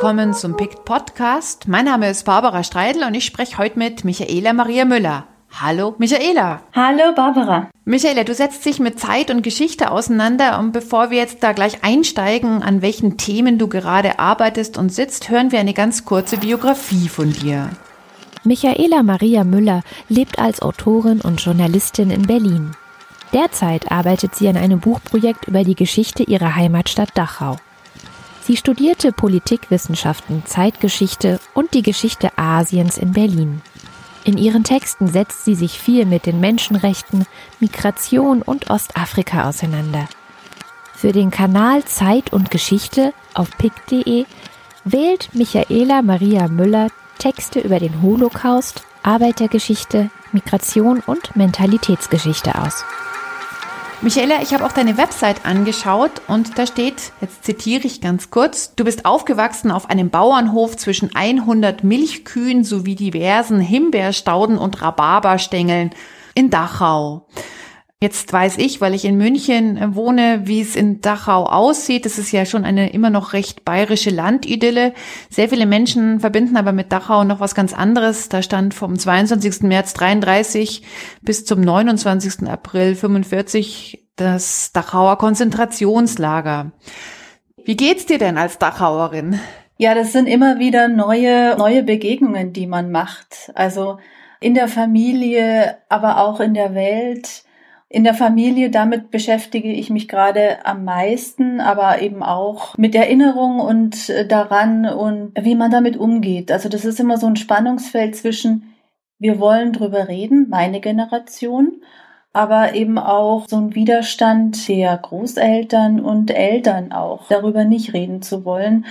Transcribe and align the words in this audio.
willkommen 0.00 0.32
zum 0.32 0.56
PICT 0.56 0.84
Podcast. 0.84 1.66
Mein 1.66 1.86
Name 1.86 2.08
ist 2.08 2.24
Barbara 2.24 2.62
Streidel 2.62 3.02
und 3.02 3.14
ich 3.14 3.24
spreche 3.24 3.58
heute 3.58 3.80
mit 3.80 4.04
Michaela 4.04 4.52
Maria 4.52 4.84
Müller. 4.84 5.24
Hallo, 5.60 5.96
Michaela. 5.98 6.62
Hallo, 6.72 7.12
Barbara. 7.16 7.68
Michaela, 7.84 8.22
du 8.22 8.32
setzt 8.32 8.64
dich 8.64 8.78
mit 8.78 9.00
Zeit 9.00 9.28
und 9.28 9.42
Geschichte 9.42 9.90
auseinander 9.90 10.60
und 10.60 10.70
bevor 10.70 11.10
wir 11.10 11.18
jetzt 11.18 11.42
da 11.42 11.50
gleich 11.50 11.82
einsteigen, 11.82 12.62
an 12.62 12.80
welchen 12.80 13.16
Themen 13.16 13.58
du 13.58 13.66
gerade 13.66 14.20
arbeitest 14.20 14.78
und 14.78 14.90
sitzt, 14.90 15.30
hören 15.30 15.50
wir 15.50 15.58
eine 15.58 15.74
ganz 15.74 16.04
kurze 16.04 16.36
Biografie 16.36 17.08
von 17.08 17.32
dir. 17.32 17.68
Michaela 18.44 19.02
Maria 19.02 19.42
Müller 19.42 19.82
lebt 20.08 20.38
als 20.38 20.62
Autorin 20.62 21.20
und 21.20 21.40
Journalistin 21.40 22.12
in 22.12 22.22
Berlin. 22.22 22.70
Derzeit 23.32 23.90
arbeitet 23.90 24.36
sie 24.36 24.46
an 24.46 24.56
einem 24.56 24.78
Buchprojekt 24.78 25.48
über 25.48 25.64
die 25.64 25.74
Geschichte 25.74 26.22
ihrer 26.22 26.54
Heimatstadt 26.54 27.10
Dachau. 27.16 27.56
Sie 28.48 28.56
studierte 28.56 29.12
Politikwissenschaften, 29.12 30.42
Zeitgeschichte 30.46 31.38
und 31.52 31.74
die 31.74 31.82
Geschichte 31.82 32.30
Asiens 32.38 32.96
in 32.96 33.12
Berlin. 33.12 33.60
In 34.24 34.38
ihren 34.38 34.64
Texten 34.64 35.06
setzt 35.06 35.44
sie 35.44 35.54
sich 35.54 35.78
viel 35.78 36.06
mit 36.06 36.24
den 36.24 36.40
Menschenrechten, 36.40 37.26
Migration 37.60 38.40
und 38.40 38.70
Ostafrika 38.70 39.50
auseinander. 39.50 40.08
Für 40.94 41.12
den 41.12 41.30
Kanal 41.30 41.84
Zeit 41.84 42.32
und 42.32 42.50
Geschichte 42.50 43.12
auf 43.34 43.50
pick.de 43.58 44.24
wählt 44.82 45.28
Michaela 45.34 46.00
Maria 46.00 46.48
Müller 46.48 46.88
Texte 47.18 47.60
über 47.60 47.78
den 47.78 48.00
Holocaust, 48.00 48.80
Arbeitergeschichte, 49.02 50.08
Migration 50.32 51.00
und 51.00 51.36
Mentalitätsgeschichte 51.36 52.54
aus. 52.54 52.82
Michaela, 54.00 54.42
ich 54.42 54.54
habe 54.54 54.64
auch 54.64 54.70
deine 54.70 54.96
Website 54.96 55.44
angeschaut 55.44 56.12
und 56.28 56.56
da 56.56 56.68
steht, 56.68 57.12
jetzt 57.20 57.42
zitiere 57.42 57.84
ich 57.84 58.00
ganz 58.00 58.30
kurz, 58.30 58.76
du 58.76 58.84
bist 58.84 59.04
aufgewachsen 59.04 59.72
auf 59.72 59.90
einem 59.90 60.08
Bauernhof 60.08 60.76
zwischen 60.76 61.16
100 61.16 61.82
Milchkühen 61.82 62.62
sowie 62.62 62.94
diversen 62.94 63.58
Himbeerstauden 63.58 64.56
und 64.56 64.80
Rhabarberstängeln 64.80 65.90
in 66.34 66.48
Dachau. 66.48 67.26
Jetzt 68.00 68.32
weiß 68.32 68.58
ich, 68.58 68.80
weil 68.80 68.94
ich 68.94 69.04
in 69.04 69.16
München 69.16 69.96
wohne, 69.96 70.42
wie 70.44 70.60
es 70.60 70.76
in 70.76 71.00
Dachau 71.00 71.46
aussieht. 71.46 72.04
Das 72.04 72.16
ist 72.16 72.30
ja 72.30 72.46
schon 72.46 72.64
eine 72.64 72.92
immer 72.92 73.10
noch 73.10 73.32
recht 73.32 73.64
bayerische 73.64 74.10
Landidylle. 74.10 74.94
Sehr 75.30 75.48
viele 75.48 75.66
Menschen 75.66 76.20
verbinden 76.20 76.56
aber 76.56 76.70
mit 76.70 76.92
Dachau 76.92 77.24
noch 77.24 77.40
was 77.40 77.56
ganz 77.56 77.74
anderes. 77.74 78.28
Da 78.28 78.40
stand 78.40 78.72
vom 78.72 78.96
22. 78.96 79.62
März 79.62 79.94
33 79.94 80.82
bis 81.22 81.44
zum 81.44 81.60
29. 81.60 82.48
April 82.48 82.94
45 82.94 84.06
das 84.14 84.70
Dachauer 84.72 85.18
Konzentrationslager. 85.18 86.70
Wie 87.64 87.76
geht's 87.76 88.06
dir 88.06 88.18
denn 88.18 88.38
als 88.38 88.58
Dachauerin? 88.58 89.40
Ja, 89.76 89.96
das 89.96 90.12
sind 90.12 90.28
immer 90.28 90.60
wieder 90.60 90.86
neue, 90.86 91.56
neue 91.58 91.82
Begegnungen, 91.82 92.52
die 92.52 92.68
man 92.68 92.92
macht. 92.92 93.50
Also 93.56 93.98
in 94.38 94.54
der 94.54 94.68
Familie, 94.68 95.78
aber 95.88 96.18
auch 96.18 96.38
in 96.38 96.54
der 96.54 96.76
Welt 96.76 97.42
in 97.90 98.04
der 98.04 98.14
Familie, 98.14 98.70
damit 98.70 99.10
beschäftige 99.10 99.72
ich 99.72 99.88
mich 99.88 100.08
gerade 100.08 100.64
am 100.66 100.84
meisten, 100.84 101.60
aber 101.60 102.02
eben 102.02 102.22
auch 102.22 102.76
mit 102.76 102.94
Erinnerung 102.94 103.60
und 103.60 104.10
äh, 104.10 104.26
daran 104.26 104.84
und 104.86 105.32
wie 105.40 105.54
man 105.54 105.70
damit 105.70 105.96
umgeht. 105.96 106.52
Also 106.52 106.68
das 106.68 106.84
ist 106.84 107.00
immer 107.00 107.16
so 107.16 107.26
ein 107.26 107.36
Spannungsfeld 107.36 108.14
zwischen, 108.14 108.74
wir 109.18 109.40
wollen 109.40 109.72
drüber 109.72 110.08
reden, 110.08 110.48
meine 110.50 110.80
Generation, 110.80 111.82
aber 112.34 112.74
eben 112.74 112.98
auch 112.98 113.46
so 113.48 113.56
ein 113.56 113.74
Widerstand 113.74 114.68
der 114.68 114.98
Großeltern 114.98 116.00
und 116.00 116.30
Eltern 116.30 116.92
auch, 116.92 117.26
darüber 117.28 117.64
nicht 117.64 117.94
reden 117.94 118.20
zu 118.20 118.44
wollen. 118.44 118.84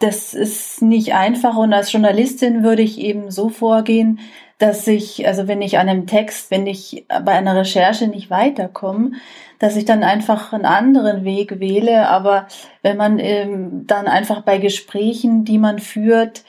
Das 0.00 0.32
ist 0.32 0.80
nicht 0.80 1.14
einfach 1.14 1.56
und 1.56 1.74
als 1.74 1.92
Journalistin 1.92 2.62
würde 2.62 2.82
ich 2.82 2.98
eben 2.98 3.30
so 3.30 3.50
vorgehen, 3.50 4.20
dass 4.58 4.86
ich, 4.88 5.26
also 5.26 5.46
wenn 5.46 5.62
ich 5.62 5.78
an 5.78 5.88
einem 5.88 6.06
Text, 6.06 6.50
wenn 6.50 6.66
ich 6.66 7.06
bei 7.08 7.32
einer 7.32 7.54
Recherche 7.54 8.08
nicht 8.08 8.28
weiterkomme, 8.28 9.12
dass 9.60 9.76
ich 9.76 9.84
dann 9.84 10.02
einfach 10.02 10.52
einen 10.52 10.64
anderen 10.64 11.24
Weg 11.24 11.60
wähle. 11.60 12.08
Aber 12.08 12.46
wenn 12.82 12.96
man 12.96 13.18
ähm, 13.18 13.86
dann 13.86 14.06
einfach 14.06 14.42
bei 14.42 14.58
Gesprächen, 14.58 15.44
die 15.44 15.58
man 15.58 15.78
führt, 15.78 16.44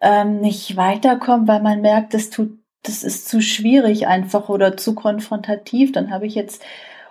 ähm, 0.00 0.40
nicht 0.40 0.76
weiterkommt, 0.76 1.48
weil 1.48 1.62
man 1.62 1.80
merkt, 1.80 2.12
das 2.14 2.30
tut, 2.30 2.50
das 2.82 3.02
ist 3.02 3.28
zu 3.28 3.40
schwierig 3.40 4.06
einfach 4.06 4.50
oder 4.50 4.76
zu 4.76 4.94
konfrontativ, 4.94 5.92
dann 5.92 6.10
habe 6.10 6.26
ich 6.26 6.34
jetzt 6.34 6.62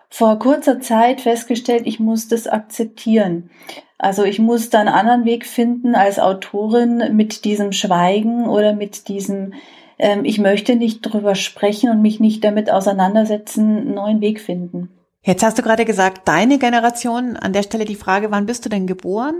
vor 0.09 0.37
kurzer 0.37 0.79
Zeit 0.79 1.21
festgestellt, 1.21 1.83
ich 1.85 1.99
muss 1.99 2.27
das 2.27 2.47
akzeptieren. 2.47 3.49
Also 3.97 4.23
ich 4.23 4.37
muss 4.37 4.69
da 4.69 4.79
einen 4.79 4.89
anderen 4.89 5.25
Weg 5.25 5.47
finden 5.47 5.95
als 5.95 6.19
Autorin 6.19 7.15
mit 7.15 7.45
diesem 7.45 7.71
Schweigen 7.71 8.47
oder 8.47 8.73
mit 8.73 9.07
diesem 9.07 9.53
ähm, 9.99 10.25
ich 10.25 10.39
möchte 10.39 10.75
nicht 10.75 11.01
drüber 11.01 11.35
sprechen 11.35 11.89
und 11.89 12.01
mich 12.01 12.19
nicht 12.19 12.43
damit 12.43 12.71
auseinandersetzen, 12.71 13.77
einen 13.77 13.93
neuen 13.93 14.21
Weg 14.21 14.39
finden. 14.41 14.89
Jetzt 15.21 15.43
hast 15.43 15.57
du 15.57 15.61
gerade 15.61 15.85
gesagt, 15.85 16.27
deine 16.27 16.59
Generation. 16.59 17.37
An 17.37 17.53
der 17.53 17.63
Stelle 17.63 17.85
die 17.85 17.95
Frage, 17.95 18.31
wann 18.31 18.45
bist 18.45 18.65
du 18.65 18.69
denn 18.69 18.87
geboren? 18.87 19.35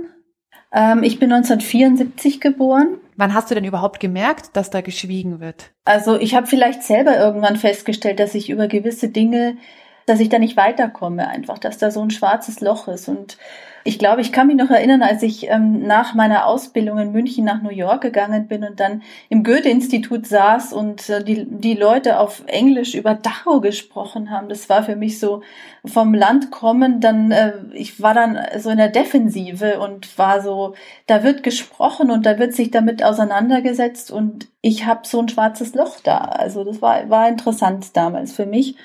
Ähm, 0.74 1.04
ich 1.04 1.20
bin 1.20 1.32
1974 1.32 2.40
geboren. 2.40 2.98
Wann 3.16 3.34
hast 3.34 3.52
du 3.52 3.56
denn 3.56 3.66
überhaupt 3.66 4.00
gemerkt, 4.00 4.56
dass 4.56 4.70
da 4.70 4.82
geschwiegen 4.82 5.40
wird? 5.40 5.72
Also 5.86 6.18
ich 6.18 6.36
habe 6.36 6.48
vielleicht 6.48 6.84
selber 6.84 7.18
irgendwann 7.18 7.58
festgestellt, 7.58 8.20
dass 8.20 8.34
ich 8.34 8.50
über 8.50 8.68
gewisse 8.68 9.10
Dinge, 9.10 9.58
dass 10.06 10.20
ich 10.20 10.30
da 10.30 10.40
nicht 10.40 10.58
weiterkomme, 10.58 11.28
einfach, 11.28 11.60
dass 11.60 11.78
da 11.78 11.92
so 11.92 12.02
ein 12.02 12.10
schwarzes 12.10 12.62
Loch 12.62 12.88
ist 12.88 13.08
und 13.08 13.38
ich 13.86 14.00
glaube, 14.00 14.22
ich 14.22 14.32
kann 14.32 14.48
mich 14.48 14.56
noch 14.56 14.70
erinnern, 14.70 15.02
als 15.02 15.24
ich 15.24 15.50
ähm, 15.50 15.86
nach 15.86 16.14
meiner 16.14 16.46
Ausbildung 16.46 17.00
in 17.00 17.12
München 17.12 17.44
nach 17.44 17.62
New 17.62 17.70
York 17.70 18.02
gegangen 18.02 18.48
bin 18.48 18.64
und 18.64 18.80
dann 18.80 19.02
im 19.30 19.44
Goethe-Institut 19.44 20.26
saß 20.26 20.72
und 20.72 21.10
äh, 21.10 21.24
die, 21.24 21.46
die 21.46 21.74
Leute 21.74 22.20
auf 22.20 22.44
Englisch 22.48 22.96
über 22.96 23.14
Dachau 23.14 23.60
gesprochen 23.60 24.30
haben. 24.30 24.48
Das 24.48 24.70
war 24.70 24.84
für 24.84 24.96
mich 24.96 25.20
so 25.20 25.42
vom 25.86 26.14
Land 26.14 26.50
kommen, 26.50 27.02
dann, 27.02 27.32
äh, 27.32 27.54
ich 27.74 28.02
war 28.02 28.14
dann 28.14 28.40
so 28.58 28.70
in 28.70 28.78
der 28.78 28.90
Defensive 28.90 29.80
und 29.80 30.18
war 30.18 30.42
so, 30.42 30.76
da 31.08 31.24
wird 31.24 31.44
gesprochen 31.44 32.10
und 32.10 32.26
da 32.26 32.40
wird 32.40 32.54
sich 32.54 32.72
damit 32.72 33.04
auseinandergesetzt 33.04 34.12
und 34.12 34.48
ich 34.62 34.86
habe 34.86 35.02
so 35.04 35.20
ein 35.20 35.28
schwarzes 35.28 35.76
Loch 35.76 35.98
da. 36.02 36.20
Also 36.20 36.64
das 36.64 36.82
war, 36.82 37.10
war 37.10 37.28
interessant 37.28 37.98
damals 37.98 38.32
für 38.32 38.46
mich. 38.46 38.78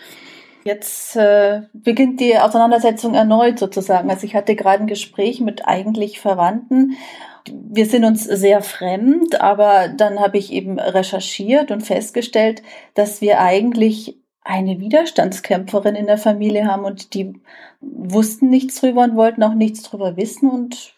Jetzt 0.69 1.17
äh, 1.17 1.63
beginnt 1.73 2.21
die 2.21 2.37
Auseinandersetzung 2.37 3.15
erneut 3.15 3.59
sozusagen. 3.59 4.11
Also 4.11 4.27
ich 4.27 4.35
hatte 4.35 4.55
gerade 4.55 4.83
ein 4.83 4.87
Gespräch 4.87 5.41
mit 5.41 5.67
eigentlich 5.67 6.21
Verwandten. 6.21 6.99
Wir 7.51 7.87
sind 7.87 8.05
uns 8.05 8.25
sehr 8.25 8.61
fremd, 8.61 9.41
aber 9.41 9.89
dann 9.89 10.21
habe 10.21 10.37
ich 10.37 10.53
eben 10.53 10.79
recherchiert 10.79 11.71
und 11.71 11.81
festgestellt, 11.81 12.63
dass 12.93 13.23
wir 13.23 13.41
eigentlich 13.41 14.19
eine 14.45 14.79
Widerstandskämpferin 14.79 15.95
in 15.95 16.07
der 16.07 16.19
Familie 16.19 16.67
haben 16.67 16.85
und 16.85 17.15
die 17.15 17.33
wussten 17.81 18.51
nichts 18.51 18.79
drüber 18.79 19.05
und 19.05 19.17
wollten 19.17 19.43
auch 19.45 19.55
nichts 19.55 19.83
drüber 19.85 20.19
wissen 20.19 20.51
und 20.51 20.93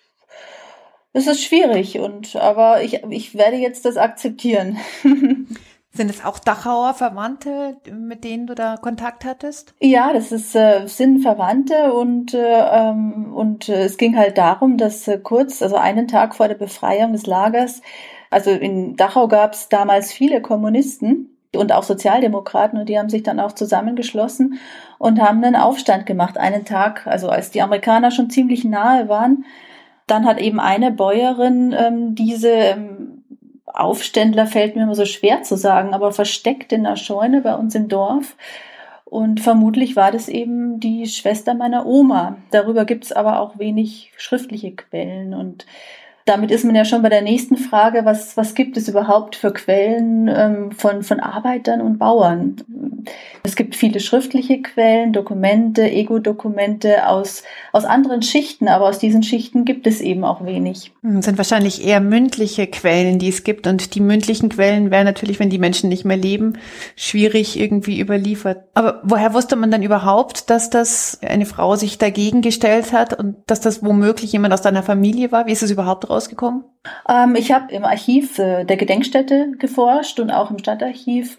es 1.13 1.29
ist 1.29 1.45
schwierig 1.45 2.01
und 2.01 2.35
aber 2.35 2.83
ich, 2.83 3.05
ich 3.11 3.37
werde 3.37 3.57
jetzt 3.57 3.85
das 3.85 3.97
akzeptieren. 3.97 4.79
Sind 5.93 6.09
es 6.09 6.25
auch 6.25 6.39
Dachauer 6.39 6.95
Verwandte, 6.95 7.77
mit 7.93 8.23
denen 8.23 8.47
du 8.47 8.55
da 8.55 8.77
Kontakt 8.77 9.25
hattest? 9.25 9.75
Ja, 9.81 10.13
das 10.13 10.31
ist, 10.31 10.55
äh, 10.55 10.87
sind 10.87 11.23
Verwandte 11.23 11.93
und, 11.93 12.33
äh, 12.33 12.39
ähm, 12.39 13.33
und 13.35 13.69
äh, 13.69 13.85
es 13.85 13.97
ging 13.97 14.17
halt 14.17 14.39
darum, 14.39 14.79
dass 14.79 15.09
äh, 15.09 15.19
kurz, 15.19 15.63
also 15.63 15.77
einen 15.77 16.07
Tag 16.07 16.37
vor 16.37 16.47
der 16.47 16.55
Befreiung 16.55 17.13
des 17.13 17.27
Lagers, 17.27 17.83
also 18.31 18.51
in 18.51 18.95
Dachau 18.95 19.27
gab 19.27 19.55
es 19.55 19.69
damals 19.69 20.13
viele 20.13 20.41
Kommunisten 20.41 21.37
und 21.57 21.73
auch 21.73 21.83
Sozialdemokraten 21.83 22.79
und 22.79 22.89
die 22.89 22.97
haben 22.97 23.11
sich 23.11 23.25
dann 23.25 23.41
auch 23.41 23.53
zusammengeschlossen 23.53 24.61
und 24.99 25.21
haben 25.21 25.43
einen 25.43 25.57
Aufstand 25.57 26.07
gemacht, 26.07 26.39
einen 26.39 26.65
Tag, 26.65 27.09
also 27.09 27.29
als 27.29 27.51
die 27.51 27.63
Amerikaner 27.63 28.13
schon 28.13 28.31
ziemlich 28.31 28.65
nahe 28.65 29.09
waren. 29.09 29.45
Dann 30.07 30.25
hat 30.25 30.39
eben 30.41 30.61
eine 30.61 30.93
Bäuerin 30.93 31.75
ähm, 31.77 32.15
diese 32.15 32.51
ähm, 32.51 33.20
Aufständler 33.75 34.47
fällt 34.47 34.77
mir 34.77 34.83
immer 34.83 34.95
so 34.95 35.07
schwer 35.07 35.43
zu 35.43 35.57
sagen, 35.57 35.95
aber 35.95 36.13
versteckt 36.13 36.73
in 36.73 36.85
der 36.85 36.97
Scheune 36.97 37.41
bei 37.41 37.55
uns 37.55 37.75
im 37.75 37.89
Dorf. 37.89 38.37
Und 39.05 39.41
vermutlich 39.41 39.97
war 39.97 40.13
das 40.13 40.29
eben 40.29 40.79
die 40.79 41.07
Schwester 41.07 41.55
meiner 41.55 41.85
Oma. 41.85 42.37
Darüber 42.53 42.85
gibt 42.85 43.05
es 43.05 43.13
aber 43.13 43.41
auch 43.41 43.59
wenig 43.59 44.13
schriftliche 44.17 44.71
Quellen. 44.73 45.35
Und 45.35 45.67
damit 46.31 46.53
ist 46.53 46.65
man 46.65 46.77
ja 46.77 46.85
schon 46.85 47.03
bei 47.03 47.09
der 47.09 47.23
nächsten 47.23 47.57
Frage, 47.57 48.05
was, 48.05 48.37
was 48.37 48.55
gibt 48.55 48.77
es 48.77 48.89
überhaupt 48.89 49.35
für 49.35 49.53
Quellen 49.53 50.29
ähm, 50.29 50.71
von, 50.71 51.03
von 51.03 51.19
Arbeitern 51.19 51.81
und 51.81 51.99
Bauern? 51.99 52.57
Es 53.43 53.57
gibt 53.57 53.75
viele 53.75 53.99
schriftliche 53.99 54.63
Quellen, 54.63 55.13
Dokumente, 55.13 55.83
Ego-Dokumente 55.91 57.09
aus, 57.09 57.43
aus 57.73 57.85
anderen 57.85 58.23
Schichten, 58.23 58.69
aber 58.69 58.89
aus 58.89 58.99
diesen 58.99 59.23
Schichten 59.23 59.65
gibt 59.65 59.87
es 59.87 60.01
eben 60.01 60.25
auch 60.25 60.45
wenig. 60.45 60.93
Es 61.03 61.09
hm, 61.09 61.23
sind 61.23 61.39
wahrscheinlich 61.39 61.85
eher 61.85 62.01
mündliche 62.01 62.67
Quellen, 62.67 63.19
die 63.19 63.29
es 63.29 63.43
gibt. 63.43 63.67
Und 63.67 63.95
die 63.95 64.01
mündlichen 64.01 64.51
Quellen 64.51 64.91
wären 64.91 65.07
natürlich, 65.07 65.41
wenn 65.41 65.51
die 65.51 65.59
Menschen 65.59 65.89
nicht 65.89 66.05
mehr 66.05 66.17
leben, 66.17 66.59
schwierig 66.97 67.59
irgendwie 67.59 68.01
überliefert. 68.01 68.65
Aber 68.75 69.01
woher 69.03 69.35
wusste 69.35 69.57
man 69.57 69.71
dann 69.71 69.83
überhaupt, 69.83 70.51
dass 70.51 70.71
das 70.71 71.19
eine 71.27 71.47
Frau 71.47 71.77
sich 71.77 71.99
dagegen 71.99 72.43
gestellt 72.43 72.93
hat 72.93 73.19
und 73.19 73.37
dass 73.47 73.61
das 73.61 73.83
womöglich 73.83 74.33
jemand 74.33 74.55
aus 74.55 74.63
deiner 74.63 74.83
Familie 74.83 75.33
war? 75.33 75.47
Wie 75.47 75.53
ist 75.53 75.63
es 75.63 75.71
überhaupt 75.71 76.09
raus? 76.09 76.20
Rausgekommen? 76.21 76.65
Ähm, 77.09 77.35
ich 77.35 77.53
habe 77.53 77.73
im 77.73 77.85
Archiv 77.85 78.39
äh, 78.39 78.65
der 78.65 78.77
Gedenkstätte 78.77 79.53
geforscht 79.59 80.21
und 80.21 80.31
auch 80.31 80.51
im 80.51 80.59
Stadtarchiv 80.59 81.39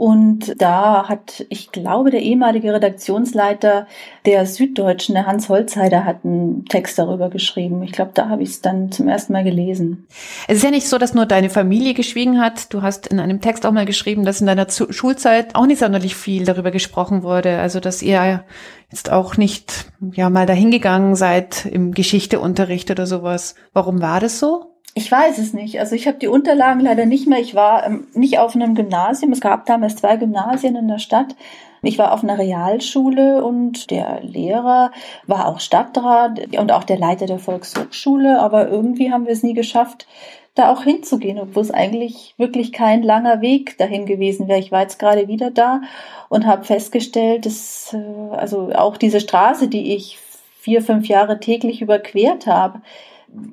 und 0.00 0.54
da 0.56 1.10
hat, 1.10 1.44
ich 1.50 1.72
glaube, 1.72 2.10
der 2.10 2.22
ehemalige 2.22 2.72
Redaktionsleiter 2.72 3.86
der 4.24 4.46
Süddeutschen, 4.46 5.14
der 5.14 5.26
Hans 5.26 5.50
Holzheider, 5.50 6.06
hat 6.06 6.24
einen 6.24 6.64
Text 6.64 6.98
darüber 6.98 7.28
geschrieben. 7.28 7.82
Ich 7.82 7.92
glaube, 7.92 8.12
da 8.14 8.30
habe 8.30 8.42
ich 8.42 8.48
es 8.48 8.62
dann 8.62 8.90
zum 8.90 9.08
ersten 9.08 9.34
Mal 9.34 9.44
gelesen. 9.44 10.06
Es 10.48 10.56
ist 10.56 10.64
ja 10.64 10.70
nicht 10.70 10.88
so, 10.88 10.96
dass 10.96 11.12
nur 11.12 11.26
deine 11.26 11.50
Familie 11.50 11.92
geschwiegen 11.92 12.40
hat. 12.40 12.72
Du 12.72 12.80
hast 12.80 13.08
in 13.08 13.20
einem 13.20 13.42
Text 13.42 13.66
auch 13.66 13.72
mal 13.72 13.84
geschrieben, 13.84 14.24
dass 14.24 14.40
in 14.40 14.46
deiner 14.46 14.68
Schulzeit 14.70 15.54
auch 15.54 15.66
nicht 15.66 15.80
sonderlich 15.80 16.16
viel 16.16 16.46
darüber 16.46 16.70
gesprochen 16.70 17.22
wurde. 17.22 17.58
Also, 17.58 17.78
dass 17.78 18.00
ihr 18.00 18.42
jetzt 18.90 19.12
auch 19.12 19.36
nicht, 19.36 19.92
ja, 20.14 20.30
mal 20.30 20.46
dahingegangen 20.46 21.14
seid 21.14 21.66
im 21.66 21.92
Geschichteunterricht 21.92 22.90
oder 22.90 23.06
sowas. 23.06 23.54
Warum 23.74 24.00
war 24.00 24.20
das 24.20 24.38
so? 24.38 24.69
Ich 25.00 25.10
weiß 25.10 25.38
es 25.38 25.54
nicht. 25.54 25.80
Also 25.80 25.96
ich 25.96 26.06
habe 26.06 26.18
die 26.18 26.28
Unterlagen 26.28 26.80
leider 26.80 27.06
nicht 27.06 27.26
mehr. 27.26 27.38
Ich 27.38 27.54
war 27.54 27.86
ähm, 27.86 28.06
nicht 28.12 28.38
auf 28.38 28.54
einem 28.54 28.74
Gymnasium. 28.74 29.32
Es 29.32 29.40
gab 29.40 29.64
damals 29.64 29.96
zwei 29.96 30.18
Gymnasien 30.18 30.76
in 30.76 30.88
der 30.88 30.98
Stadt. 30.98 31.34
Ich 31.80 31.96
war 31.96 32.12
auf 32.12 32.22
einer 32.22 32.36
Realschule 32.36 33.42
und 33.42 33.90
der 33.90 34.20
Lehrer 34.20 34.92
war 35.26 35.48
auch 35.48 35.58
Stadtrat 35.58 36.54
und 36.54 36.70
auch 36.70 36.84
der 36.84 36.98
Leiter 36.98 37.24
der 37.24 37.38
Volkshochschule. 37.38 38.40
Aber 38.40 38.68
irgendwie 38.68 39.10
haben 39.10 39.24
wir 39.24 39.32
es 39.32 39.42
nie 39.42 39.54
geschafft, 39.54 40.06
da 40.54 40.70
auch 40.70 40.82
hinzugehen, 40.82 41.38
obwohl 41.38 41.62
es 41.62 41.70
eigentlich 41.70 42.34
wirklich 42.36 42.70
kein 42.70 43.02
langer 43.02 43.40
Weg 43.40 43.78
dahin 43.78 44.04
gewesen 44.04 44.48
wäre. 44.48 44.58
Ich 44.58 44.70
war 44.70 44.82
jetzt 44.82 44.98
gerade 44.98 45.28
wieder 45.28 45.50
da 45.50 45.80
und 46.28 46.44
habe 46.46 46.64
festgestellt, 46.64 47.46
dass 47.46 47.94
äh, 47.94 48.36
also 48.36 48.70
auch 48.74 48.98
diese 48.98 49.20
Straße, 49.20 49.68
die 49.68 49.94
ich 49.94 50.18
vier, 50.58 50.82
fünf 50.82 51.08
Jahre 51.08 51.40
täglich 51.40 51.80
überquert 51.80 52.46
habe, 52.46 52.82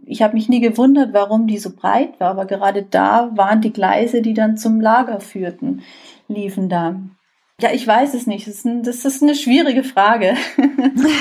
ich 0.06 0.22
habe 0.22 0.34
mich 0.34 0.50
nie 0.50 0.60
gewundert, 0.60 1.14
warum 1.14 1.48
die 1.48 1.58
so 1.58 1.72
breit 1.76 2.20
war, 2.20 2.32
aber 2.32 2.46
gerade 2.46 2.84
da 2.84 3.32
waren 3.36 3.62
die 3.62 3.74
Gleise, 3.74 4.22
die 4.22 4.34
dann 4.34 4.58
zum 4.58 4.82
Lager 4.82 5.20
führten, 5.20 5.82
liefen 6.28 6.70
da. 6.70 7.00
Ja, 7.60 7.72
ich 7.72 7.88
weiß 7.88 8.14
es 8.14 8.28
nicht. 8.28 8.48
Das 8.48 8.56
ist, 8.56 8.66
ein, 8.66 8.84
das 8.84 9.06
ist 9.06 9.24
eine 9.24 9.36
schwierige 9.36 9.84
Frage. 9.84 10.36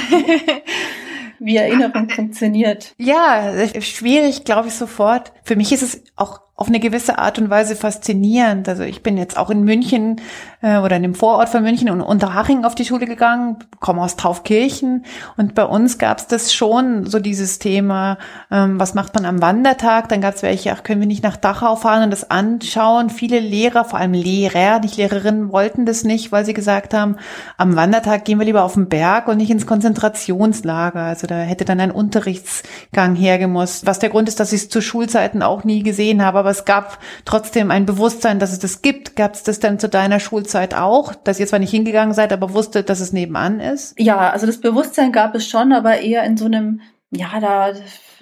wie 1.38 1.56
Erinnerung 1.56 2.08
funktioniert. 2.08 2.94
Ja, 2.98 3.52
schwierig, 3.80 4.44
glaube 4.44 4.68
ich, 4.68 4.74
sofort. 4.74 5.32
Für 5.44 5.56
mich 5.56 5.72
ist 5.72 5.82
es 5.82 6.02
auch 6.16 6.40
auf 6.58 6.68
eine 6.68 6.80
gewisse 6.80 7.18
Art 7.18 7.38
und 7.38 7.50
Weise 7.50 7.76
faszinierend. 7.76 8.66
Also 8.66 8.82
ich 8.82 9.02
bin 9.02 9.18
jetzt 9.18 9.36
auch 9.36 9.50
in 9.50 9.62
München 9.62 10.22
äh, 10.62 10.78
oder 10.78 10.96
in 10.96 11.02
dem 11.02 11.14
Vorort 11.14 11.50
von 11.50 11.62
München 11.62 11.90
und 11.90 12.00
Unterhaching 12.00 12.64
auf 12.64 12.74
die 12.74 12.86
Schule 12.86 13.04
gegangen, 13.04 13.58
komme 13.78 14.00
aus 14.00 14.16
Taufkirchen 14.16 15.04
und 15.36 15.54
bei 15.54 15.64
uns 15.64 15.98
gab 15.98 16.18
es 16.18 16.28
das 16.28 16.54
schon, 16.54 17.04
so 17.04 17.18
dieses 17.18 17.58
Thema, 17.58 18.16
ähm, 18.50 18.80
was 18.80 18.94
macht 18.94 19.14
man 19.14 19.26
am 19.26 19.42
Wandertag? 19.42 20.08
Dann 20.08 20.22
gab 20.22 20.34
es 20.34 20.42
welche, 20.42 20.72
ach, 20.72 20.82
können 20.82 21.00
wir 21.00 21.06
nicht 21.06 21.22
nach 21.22 21.36
Dachau 21.36 21.76
fahren 21.76 22.04
und 22.04 22.10
das 22.10 22.30
anschauen? 22.30 23.10
Viele 23.10 23.38
Lehrer, 23.38 23.84
vor 23.84 23.98
allem 23.98 24.14
Lehrer, 24.14 24.80
nicht 24.80 24.96
Lehrerinnen, 24.96 25.52
wollten 25.52 25.84
das 25.84 26.04
nicht, 26.04 26.32
weil 26.32 26.46
sie 26.46 26.54
gesagt 26.54 26.94
haben, 26.94 27.16
am 27.58 27.76
Wandertag 27.76 28.24
gehen 28.24 28.38
wir 28.38 28.46
lieber 28.46 28.64
auf 28.64 28.74
den 28.74 28.88
Berg 28.88 29.28
und 29.28 29.36
nicht 29.36 29.50
ins 29.50 29.66
Konzentrationslager. 29.66 31.00
Also 31.00 31.26
da 31.26 31.36
hätte 31.36 31.66
dann 31.66 31.80
ein 31.80 31.90
Unterrichtsgang 31.90 33.14
hergemusst, 33.14 33.84
was 33.84 33.98
der 33.98 34.08
Grund 34.08 34.26
ist, 34.28 34.40
dass 34.40 34.54
ich 34.54 34.62
es 34.62 34.68
zu 34.70 34.80
Schulzeiten 34.80 35.42
auch 35.42 35.62
nie 35.64 35.82
gesehen 35.82 36.24
habe, 36.24 36.45
aber 36.46 36.52
es 36.52 36.64
gab 36.64 37.00
trotzdem 37.24 37.72
ein 37.72 37.86
Bewusstsein, 37.86 38.38
dass 38.38 38.52
es 38.52 38.60
das 38.60 38.80
gibt. 38.80 39.16
Gab 39.16 39.34
es 39.34 39.42
das 39.42 39.58
denn 39.58 39.80
zu 39.80 39.88
deiner 39.88 40.20
Schulzeit 40.20 40.74
auch, 40.74 41.12
dass 41.12 41.40
ihr 41.40 41.46
zwar 41.48 41.58
nicht 41.58 41.72
hingegangen 41.72 42.14
seid, 42.14 42.32
aber 42.32 42.54
wusstet, 42.54 42.88
dass 42.88 43.00
es 43.00 43.12
nebenan 43.12 43.58
ist? 43.58 43.98
Ja, 43.98 44.30
also 44.30 44.46
das 44.46 44.60
Bewusstsein 44.60 45.10
gab 45.10 45.34
es 45.34 45.48
schon, 45.48 45.72
aber 45.72 45.98
eher 45.98 46.22
in 46.22 46.36
so 46.36 46.44
einem, 46.44 46.82
ja, 47.10 47.40
da, 47.40 47.72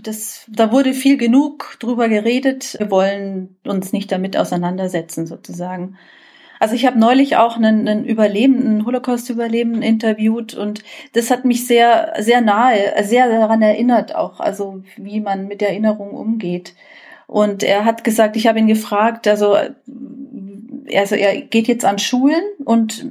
das, 0.02 0.46
da 0.48 0.72
wurde 0.72 0.94
viel 0.94 1.18
genug 1.18 1.76
drüber 1.80 2.08
geredet. 2.08 2.76
Wir 2.78 2.90
wollen 2.90 3.58
uns 3.66 3.92
nicht 3.92 4.10
damit 4.10 4.38
auseinandersetzen, 4.38 5.26
sozusagen. 5.26 5.98
Also 6.60 6.74
ich 6.74 6.86
habe 6.86 6.98
neulich 6.98 7.36
auch 7.36 7.58
einen, 7.58 7.86
einen 7.86 8.06
Überlebenden, 8.06 8.86
Holocaust-Überlebenden 8.86 9.82
interviewt 9.82 10.54
und 10.54 10.82
das 11.12 11.30
hat 11.30 11.44
mich 11.44 11.66
sehr, 11.66 12.14
sehr 12.20 12.40
nahe, 12.40 12.94
sehr 13.02 13.28
daran 13.28 13.60
erinnert 13.60 14.14
auch, 14.14 14.40
also 14.40 14.82
wie 14.96 15.20
man 15.20 15.46
mit 15.46 15.60
Erinnerung 15.60 16.12
umgeht. 16.12 16.72
Und 17.26 17.62
er 17.62 17.84
hat 17.84 18.04
gesagt, 18.04 18.36
ich 18.36 18.46
habe 18.46 18.58
ihn 18.58 18.66
gefragt, 18.66 19.26
also, 19.26 19.56
also 20.92 21.14
er 21.14 21.40
geht 21.42 21.68
jetzt 21.68 21.84
an 21.84 21.98
Schulen 21.98 22.42
und 22.64 23.06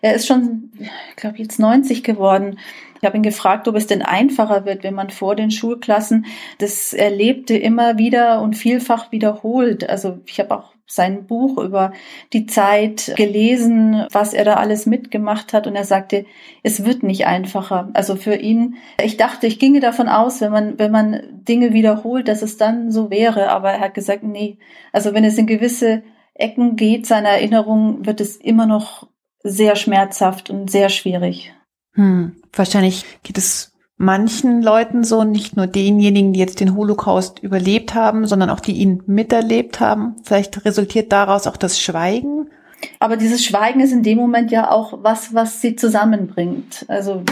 er 0.00 0.14
ist 0.14 0.26
schon, 0.26 0.72
ich 0.78 1.16
glaube, 1.16 1.38
jetzt 1.38 1.58
90 1.58 2.02
geworden. 2.02 2.58
Ich 3.02 3.06
habe 3.08 3.16
ihn 3.16 3.24
gefragt, 3.24 3.66
ob 3.66 3.74
es 3.74 3.88
denn 3.88 4.00
einfacher 4.00 4.64
wird, 4.64 4.84
wenn 4.84 4.94
man 4.94 5.10
vor 5.10 5.34
den 5.34 5.50
Schulklassen 5.50 6.26
das 6.58 6.92
Erlebte 6.92 7.56
immer 7.58 7.98
wieder 7.98 8.40
und 8.40 8.54
vielfach 8.54 9.10
wiederholt. 9.10 9.90
Also 9.90 10.20
ich 10.24 10.38
habe 10.38 10.56
auch 10.56 10.72
sein 10.86 11.26
Buch 11.26 11.58
über 11.58 11.90
die 12.32 12.46
Zeit 12.46 13.12
gelesen, 13.16 14.06
was 14.12 14.34
er 14.34 14.44
da 14.44 14.54
alles 14.54 14.86
mitgemacht 14.86 15.52
hat 15.52 15.66
und 15.66 15.74
er 15.74 15.84
sagte, 15.84 16.26
es 16.62 16.84
wird 16.84 17.02
nicht 17.02 17.26
einfacher. 17.26 17.90
Also 17.92 18.14
für 18.14 18.36
ihn, 18.36 18.76
ich 19.02 19.16
dachte, 19.16 19.48
ich 19.48 19.58
ginge 19.58 19.80
davon 19.80 20.08
aus, 20.08 20.40
wenn 20.40 20.52
man, 20.52 20.78
wenn 20.78 20.92
man 20.92 21.22
Dinge 21.32 21.72
wiederholt, 21.72 22.28
dass 22.28 22.40
es 22.42 22.56
dann 22.56 22.92
so 22.92 23.10
wäre, 23.10 23.48
aber 23.48 23.72
er 23.72 23.80
hat 23.80 23.94
gesagt, 23.94 24.22
nee, 24.22 24.58
also 24.92 25.12
wenn 25.12 25.24
es 25.24 25.36
in 25.38 25.48
gewisse 25.48 26.04
Ecken 26.34 26.76
geht 26.76 27.06
seiner 27.08 27.30
Erinnerung, 27.30 28.06
wird 28.06 28.20
es 28.20 28.36
immer 28.36 28.66
noch 28.66 29.08
sehr 29.42 29.74
schmerzhaft 29.74 30.50
und 30.50 30.70
sehr 30.70 30.88
schwierig. 30.88 31.52
Hm, 31.94 32.36
wahrscheinlich 32.52 33.04
geht 33.22 33.38
es 33.38 33.72
manchen 33.96 34.62
Leuten 34.62 35.04
so, 35.04 35.22
nicht 35.24 35.56
nur 35.56 35.66
denjenigen, 35.66 36.32
die 36.32 36.40
jetzt 36.40 36.60
den 36.60 36.74
Holocaust 36.74 37.38
überlebt 37.38 37.94
haben, 37.94 38.26
sondern 38.26 38.50
auch 38.50 38.60
die 38.60 38.72
ihn 38.72 39.02
miterlebt 39.06 39.80
haben. 39.80 40.16
Vielleicht 40.24 40.64
resultiert 40.64 41.12
daraus 41.12 41.46
auch 41.46 41.56
das 41.56 41.80
Schweigen. 41.80 42.50
Aber 42.98 43.16
dieses 43.16 43.44
Schweigen 43.44 43.80
ist 43.80 43.92
in 43.92 44.02
dem 44.02 44.18
Moment 44.18 44.50
ja 44.50 44.70
auch 44.70 45.02
was, 45.02 45.34
was 45.34 45.60
sie 45.60 45.76
zusammenbringt. 45.76 46.84
Also 46.88 47.22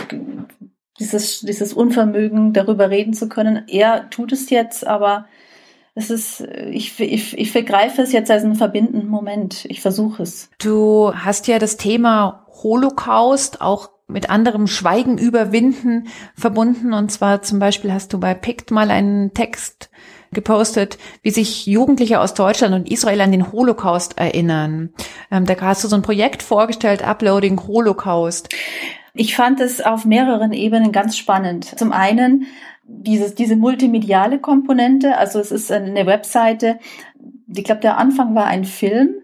dieses, 1.01 1.41
dieses 1.41 1.73
Unvermögen, 1.73 2.53
darüber 2.53 2.91
reden 2.91 3.15
zu 3.15 3.29
können. 3.29 3.65
Er 3.67 4.09
tut 4.11 4.33
es 4.33 4.49
jetzt, 4.51 4.87
aber 4.87 5.27
es 5.95 6.11
ist, 6.11 6.41
ich, 6.71 7.01
ich, 7.01 7.37
ich 7.37 7.51
vergreife 7.51 8.03
es 8.03 8.13
jetzt 8.13 8.31
als 8.31 8.45
einen 8.45 8.55
verbindenden 8.55 9.09
Moment. 9.09 9.65
Ich 9.65 9.81
versuche 9.81 10.23
es. 10.23 10.51
Du 10.59 11.13
hast 11.15 11.49
ja 11.49 11.59
das 11.59 11.77
Thema 11.77 12.47
Holocaust 12.63 13.61
auch 13.61 13.91
mit 14.11 14.31
anderem 14.31 14.67
Schweigen 14.67 15.19
überwinden 15.19 16.09
verbunden. 16.35 16.93
Und 16.93 17.11
zwar 17.11 17.43
zum 17.43 17.59
Beispiel 17.59 17.93
hast 17.93 18.13
du 18.13 18.21
bei 18.21 18.35
Pict 18.35 18.71
mal 18.71 18.91
einen 18.91 19.35
Text 19.35 19.91
gepostet, 20.33 20.99
wie 21.23 21.31
sich 21.31 21.67
Jugendliche 21.67 22.21
aus 22.21 22.35
Deutschland 22.35 22.75
und 22.75 22.91
Israel 22.91 23.21
an 23.21 23.33
den 23.33 23.53
Holocaust 23.53 24.19
erinnern. 24.19 24.91
Ähm, 25.31 25.45
da 25.45 25.55
hast 25.61 25.83
du 25.83 25.89
so 25.89 25.97
ein 25.97 26.03
Projekt 26.03 26.43
vorgestellt, 26.43 27.07
Uploading 27.07 27.61
Holocaust. 27.67 28.49
Ich 29.13 29.35
fand 29.35 29.61
es 29.61 29.81
auf 29.81 30.05
mehreren 30.05 30.53
Ebenen 30.53 30.93
ganz 30.93 31.17
spannend. 31.17 31.65
Zum 31.79 31.93
einen 31.93 32.47
dieses, 32.85 33.35
diese 33.35 33.57
multimediale 33.57 34.39
Komponente, 34.39 35.17
also 35.17 35.41
es 35.41 35.51
ist 35.51 35.71
eine 35.73 36.07
Webseite, 36.07 36.79
ich 37.49 37.65
glaube, 37.65 37.81
der 37.81 37.99
Anfang 37.99 38.35
war 38.35 38.47
ein 38.47 38.65
Film, 38.65 39.17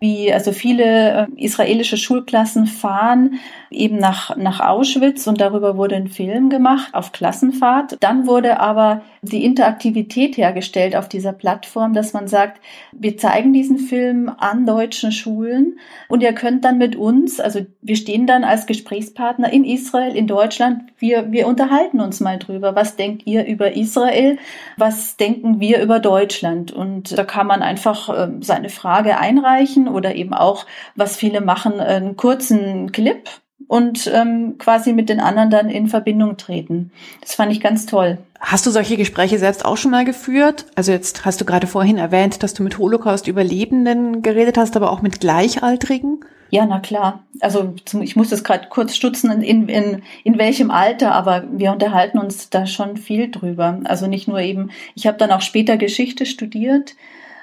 wie 0.00 0.32
also 0.32 0.52
viele 0.52 1.28
äh, 1.36 1.44
israelische 1.44 1.96
Schulklassen 1.96 2.66
fahren 2.66 3.40
eben 3.70 3.98
nach, 3.98 4.36
nach 4.36 4.60
Auschwitz 4.60 5.26
und 5.26 5.40
darüber 5.40 5.76
wurde 5.76 5.96
ein 5.96 6.08
Film 6.08 6.50
gemacht 6.50 6.94
auf 6.94 7.12
Klassenfahrt. 7.12 7.96
Dann 8.00 8.26
wurde 8.26 8.60
aber 8.60 9.02
die 9.22 9.44
Interaktivität 9.44 10.36
hergestellt 10.36 10.96
auf 10.96 11.08
dieser 11.08 11.32
Plattform, 11.32 11.92
dass 11.92 12.12
man 12.12 12.28
sagt, 12.28 12.60
wir 12.92 13.16
zeigen 13.16 13.52
diesen 13.52 13.78
Film 13.78 14.30
an 14.38 14.66
deutschen 14.66 15.12
Schulen 15.12 15.78
und 16.08 16.22
ihr 16.22 16.32
könnt 16.32 16.64
dann 16.64 16.78
mit 16.78 16.96
uns, 16.96 17.40
also 17.40 17.60
wir 17.82 17.96
stehen 17.96 18.26
dann 18.26 18.44
als 18.44 18.66
Gesprächspartner 18.66 19.52
in 19.52 19.64
Israel, 19.64 20.16
in 20.16 20.26
Deutschland, 20.26 20.82
wir, 20.98 21.32
wir 21.32 21.46
unterhalten 21.46 22.00
uns 22.00 22.20
mal 22.20 22.38
drüber. 22.38 22.74
Was 22.74 22.96
denkt 22.96 23.26
ihr 23.26 23.46
über 23.46 23.76
Israel? 23.76 24.38
Was 24.76 25.16
denken 25.16 25.60
wir 25.60 25.80
über 25.82 26.00
Deutschland? 26.00 26.72
Und 26.72 27.16
da 27.16 27.24
kann 27.24 27.46
man 27.46 27.62
einfach 27.62 28.08
äh, 28.08 28.30
seine 28.40 28.68
Frage 28.68 29.18
einreichen 29.18 29.88
oder 29.88 30.14
eben 30.14 30.34
auch, 30.34 30.66
was 30.96 31.16
viele 31.16 31.40
machen, 31.40 31.80
einen 31.80 32.16
kurzen 32.16 32.92
Clip 32.92 33.28
und 33.66 34.10
ähm, 34.14 34.56
quasi 34.58 34.92
mit 34.92 35.08
den 35.08 35.20
anderen 35.20 35.50
dann 35.50 35.68
in 35.68 35.88
Verbindung 35.88 36.36
treten. 36.36 36.92
Das 37.20 37.34
fand 37.34 37.52
ich 37.52 37.60
ganz 37.60 37.86
toll. 37.86 38.18
Hast 38.40 38.64
du 38.66 38.70
solche 38.70 38.96
Gespräche 38.96 39.38
selbst 39.38 39.64
auch 39.64 39.76
schon 39.76 39.90
mal 39.90 40.04
geführt? 40.04 40.66
Also 40.76 40.92
jetzt 40.92 41.24
hast 41.24 41.40
du 41.40 41.44
gerade 41.44 41.66
vorhin 41.66 41.98
erwähnt, 41.98 42.42
dass 42.42 42.54
du 42.54 42.62
mit 42.62 42.78
Holocaust-Überlebenden 42.78 44.22
geredet 44.22 44.56
hast, 44.56 44.76
aber 44.76 44.92
auch 44.92 45.02
mit 45.02 45.20
Gleichaltrigen? 45.20 46.20
Ja, 46.50 46.64
na 46.64 46.78
klar. 46.78 47.24
Also 47.40 47.74
ich 48.00 48.16
muss 48.16 48.30
das 48.30 48.44
gerade 48.44 48.68
kurz 48.70 48.96
stutzen, 48.96 49.42
in, 49.42 49.68
in, 49.68 50.02
in 50.24 50.38
welchem 50.38 50.70
Alter, 50.70 51.12
aber 51.12 51.44
wir 51.50 51.72
unterhalten 51.72 52.18
uns 52.18 52.48
da 52.48 52.66
schon 52.66 52.96
viel 52.96 53.30
drüber. 53.30 53.80
Also 53.84 54.06
nicht 54.06 54.28
nur 54.28 54.40
eben, 54.40 54.70
ich 54.94 55.06
habe 55.06 55.18
dann 55.18 55.30
auch 55.30 55.42
später 55.42 55.76
Geschichte 55.76 56.24
studiert 56.24 56.94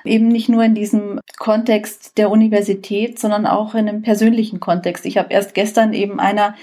eben 0.06 0.28
nicht 0.28 0.50
nur 0.50 0.64
in 0.64 0.76
diesem 0.76 1.20
Kontext 1.38 2.18
der 2.18 2.30
Universität, 2.32 3.20
sondern 3.20 3.46
auch 3.46 3.76
in 3.76 3.90
einem 3.90 4.02
persönlichen 4.02 4.60
Kontext. 4.60 5.06
Ich 5.06 5.18
habe 5.18 5.34
erst 5.34 5.54
gestern 5.54 5.94
eben 5.94 6.20
einer 6.20 6.56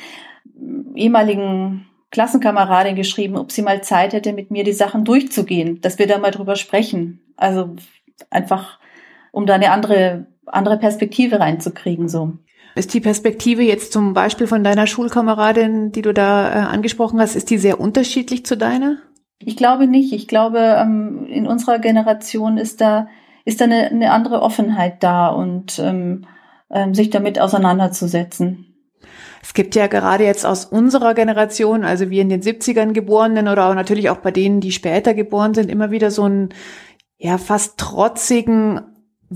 ehemaligen 0.95 1.87
Klassenkameradin 2.11 2.95
geschrieben, 2.95 3.37
ob 3.37 3.53
sie 3.53 3.63
mal 3.63 3.83
Zeit 3.83 4.13
hätte, 4.13 4.33
mit 4.33 4.51
mir 4.51 4.65
die 4.65 4.73
Sachen 4.73 5.05
durchzugehen, 5.05 5.81
dass 5.81 5.99
wir 5.99 6.07
da 6.07 6.19
mal 6.19 6.31
drüber 6.31 6.57
sprechen. 6.57 7.21
Also 7.37 7.75
einfach, 8.31 8.79
um 9.33 9.47
da 9.47 9.55
eine 9.55 9.71
andere, 9.71 10.27
andere 10.47 10.79
Perspektive 10.79 11.41
reinzukriegen, 11.41 12.09
so. 12.09 12.35
Ist 12.75 12.95
die 12.95 13.01
Perspektive 13.01 13.63
jetzt 13.63 13.93
zum 13.93 14.15
Beispiel 14.15 14.47
von 14.47 14.65
deiner 14.65 14.87
Schulkameradin, 14.87 15.93
die 15.93 16.03
du 16.03 16.15
da 16.15 16.51
äh, 16.51 16.59
angesprochen 16.67 17.21
hast, 17.21 17.37
ist 17.37 17.51
die 17.51 17.59
sehr 17.59 17.81
unterschiedlich 17.81 18.47
zu 18.47 18.57
deiner? 18.57 18.99
Ich 19.39 19.57
glaube 19.57 19.87
nicht. 19.87 20.13
Ich 20.13 20.29
glaube, 20.29 20.77
ähm, 20.79 21.27
in 21.27 21.47
unserer 21.47 21.79
Generation 21.79 22.57
ist 22.57 22.81
da, 22.81 23.09
ist 23.45 23.61
da 23.61 23.65
eine, 23.65 23.91
eine 23.91 24.13
andere 24.13 24.43
Offenheit 24.43 25.03
da 25.03 25.29
und 25.29 25.79
ähm, 25.79 26.27
ähm, 26.71 26.95
sich 26.95 27.11
damit 27.11 27.41
auseinanderzusetzen. 27.41 28.67
Es 29.43 29.55
gibt 29.55 29.75
ja 29.75 29.89
gerade 29.89 30.25
jetzt 30.25 30.47
aus 30.47 30.65
unserer 30.65 31.15
Generation, 31.15 31.85
also 31.85 32.11
wir 32.11 32.23
in 32.23 32.29
den 32.29 32.43
70ern 32.43 32.93
Geborenen 32.93 33.49
oder 33.49 33.75
natürlich 33.75 34.09
auch 34.09 34.19
bei 34.19 34.31
denen, 34.31 34.61
die 34.61 34.71
später 34.71 35.15
geboren 35.15 35.55
sind, 35.55 35.69
immer 35.71 35.91
wieder 35.91 36.11
so 36.11 36.23
einen 36.23 36.51
ja 37.19 37.39
fast 37.39 37.79
trotzigen 37.79 38.81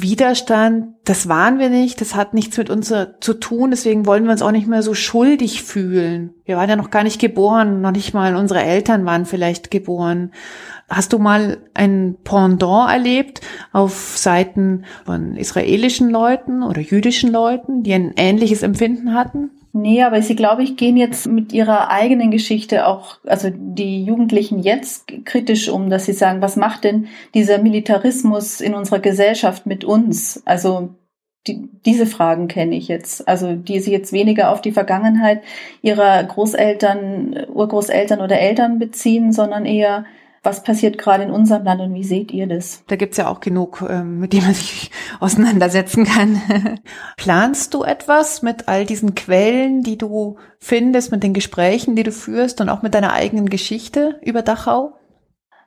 Widerstand, 0.03 0.95
das 1.05 1.29
waren 1.29 1.59
wir 1.59 1.71
nicht, 1.71 2.01
das 2.01 2.15
hat 2.15 2.35
nichts 2.35 2.57
mit 2.59 2.71
uns 2.71 2.93
zu 3.21 3.35
tun, 3.35 3.71
deswegen 3.71 4.07
wollen 4.07 4.25
wir 4.25 4.33
uns 4.33 4.43
auch 4.43 4.51
nicht 4.51 4.67
mehr 4.67 4.83
so 4.83 4.95
schuldig 4.95 5.63
fühlen. 5.63 6.35
Wir 6.45 6.57
waren 6.57 6.69
ja 6.69 6.77
noch 6.77 6.91
gar 6.91 7.03
nicht 7.03 7.21
geboren, 7.21 7.81
noch 7.81 7.93
nicht 7.93 8.13
mal 8.13 8.37
unsere 8.37 8.63
Eltern 8.63 9.07
waren 9.07 9.25
vielleicht 9.25 9.71
geboren. 9.71 10.33
Hast 10.89 11.13
du 11.13 11.19
mal 11.19 11.59
ein 11.75 12.17
Pendant 12.25 12.91
erlebt 12.91 13.41
auf 13.73 14.17
Seiten 14.17 14.85
von 15.05 15.37
israelischen 15.37 16.11
Leuten 16.11 16.63
oder 16.63 16.81
jüdischen 16.81 17.33
Leuten, 17.33 17.83
die 17.83 17.95
ein 17.95 18.13
ähnliches 18.17 18.63
Empfinden 18.63 19.15
hatten? 19.15 19.51
Nee, 19.79 20.03
aber 20.03 20.23
sie, 20.23 20.37
glaube 20.37 20.63
ich, 20.63 20.79
gehen 20.79 20.97
jetzt 20.97 21.27
mit 21.27 21.53
ihrer 21.53 21.91
eigenen 21.91 22.31
Geschichte 22.31 22.87
auch, 22.87 23.19
also 23.27 23.51
die 23.53 24.03
Jugendlichen 24.03 24.59
jetzt 24.59 25.13
kritisch 25.27 25.69
um, 25.69 25.91
dass 25.91 26.07
sie 26.07 26.15
sagen, 26.15 26.41
was 26.41 26.57
macht 26.57 26.85
denn 26.85 27.09
dieser 27.35 27.59
Militarismus 27.59 28.63
in 28.63 28.73
unserer 28.73 29.01
Gesellschaft 29.01 29.67
mit 29.67 29.85
uns? 29.85 30.41
Also 30.47 30.95
die, 31.47 31.69
diese 31.85 32.07
Fragen 32.07 32.49
kenne 32.49 32.75
ich 32.75 32.89
jetzt. 32.89 33.29
Also 33.29 33.55
die 33.55 33.81
sie 33.81 33.93
jetzt 33.93 34.15
weniger 34.15 34.51
auf 34.51 34.63
die 34.63 34.73
Vergangenheit 34.73 35.43
ihrer 35.83 36.25
Großeltern, 36.25 37.45
Urgroßeltern 37.53 38.23
oder 38.23 38.39
Eltern 38.41 38.79
beziehen, 38.79 39.35
sondern 39.35 39.67
eher 39.67 40.07
was 40.47 40.63
passiert 40.63 40.97
gerade 40.97 41.25
in 41.25 41.31
unserem 41.31 41.65
Land 41.65 41.83
und 41.83 41.93
wie 41.93 42.05
seht 42.05 42.33
ihr 42.33 42.47
das? 42.47 42.83
Da 42.87 42.97
gibt's 42.97 43.19
ja 43.19 43.29
auch 43.29 43.41
genug, 43.41 43.85
ähm, 43.87 44.21
mit 44.21 44.33
dem 44.33 44.45
man 44.45 44.55
sich 44.55 44.91
auseinandersetzen 45.21 46.05
kann. 46.05 46.41
Planst 47.19 47.75
du 47.75 47.83
etwas 47.83 48.41
mit 48.41 48.69
all 48.69 48.87
diesen 48.87 49.15
Quellen, 49.15 49.83
die 49.83 49.99
du 49.99 50.39
findest, 50.59 51.13
mit 51.13 51.23
den 51.23 51.35
Gesprächen, 51.35 51.97
die 51.97 52.05
du 52.05 52.13
führst 52.13 52.61
und 52.61 52.71
auch 52.71 52.81
mit 52.81 52.95
deiner 52.95 53.13
eigenen 53.13 53.51
Geschichte 53.51 54.19
über 54.23 54.41
Dachau? 54.41 54.95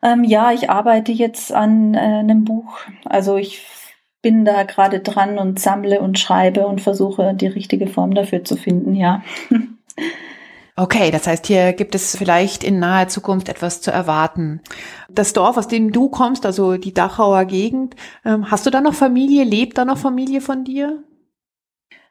Ähm, 0.02 0.24
ja, 0.24 0.52
ich 0.54 0.70
arbeite 0.70 1.12
jetzt 1.12 1.54
an 1.54 1.94
äh, 1.94 1.98
einem 1.98 2.46
Buch. 2.46 2.80
Also 3.06 3.36
ich 3.36 3.62
bin 4.22 4.46
da 4.46 4.64
gerade 4.64 5.00
dran 5.02 5.38
und 5.38 5.60
sammle 5.60 6.00
und 6.00 6.18
schreibe 6.20 6.66
und 6.66 6.82
versuche 6.82 7.34
die 7.34 7.48
richtige 7.48 7.88
Form 7.88 8.14
dafür 8.14 8.44
zu 8.44 8.56
finden, 8.56 8.96
ja. 8.96 9.24
Okay, 10.80 11.12
das 11.12 11.28
heißt, 11.28 11.46
hier 11.46 11.74
gibt 11.74 11.94
es 11.94 12.16
vielleicht 12.16 12.64
in 12.64 12.80
naher 12.80 13.10
Zukunft 13.10 13.50
etwas 13.50 13.82
zu 13.82 13.92
erwarten. 13.92 14.62
Das 15.10 15.34
Dorf, 15.34 15.58
aus 15.58 15.68
dem 15.68 15.92
du 15.92 16.08
kommst, 16.08 16.46
also 16.46 16.78
die 16.78 16.94
Dachauer 16.94 17.44
Gegend, 17.44 17.98
ähm, 18.24 18.50
hast 18.50 18.66
du 18.66 18.70
da 18.70 18.80
noch 18.80 18.94
Familie? 18.94 19.44
Lebt 19.44 19.78
da 19.78 19.84
noch 19.84 19.98
Familie 19.98 20.40
von 20.40 20.64
dir? 20.64 21.04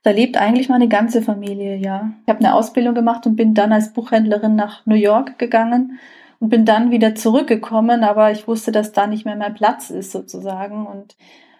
Da 0.03 0.11
lebt 0.11 0.37
eigentlich 0.37 0.69
meine 0.69 0.87
ganze 0.87 1.23
Familie, 1.23 1.77
ja. 1.77 2.11
Ich 2.27 2.29
habe 2.29 2.41
eine 2.45 2.55
Ausbildung 2.55 2.95
gemacht 2.95 3.27
und 3.27 3.37
bin 3.37 3.55
dann 3.55 3.73
als 3.73 3.95
Buchhändlerin 3.95 4.55
nach 4.55 4.85
New 4.85 4.97
York 4.97 5.39
gegangen 5.39 5.99
und 6.39 6.51
bin 6.51 6.67
dann 6.67 6.91
wieder 6.91 7.15
zurückgekommen, 7.15 8.05
aber 8.05 8.33
ich 8.33 8.47
wusste, 8.47 8.71
dass 8.71 8.93
da 8.93 9.07
nicht 9.07 9.25
mehr 9.25 9.37
mein 9.37 9.55
Platz 9.55 9.89
ist 9.89 10.13
sozusagen 10.13 10.87
und 10.87 11.17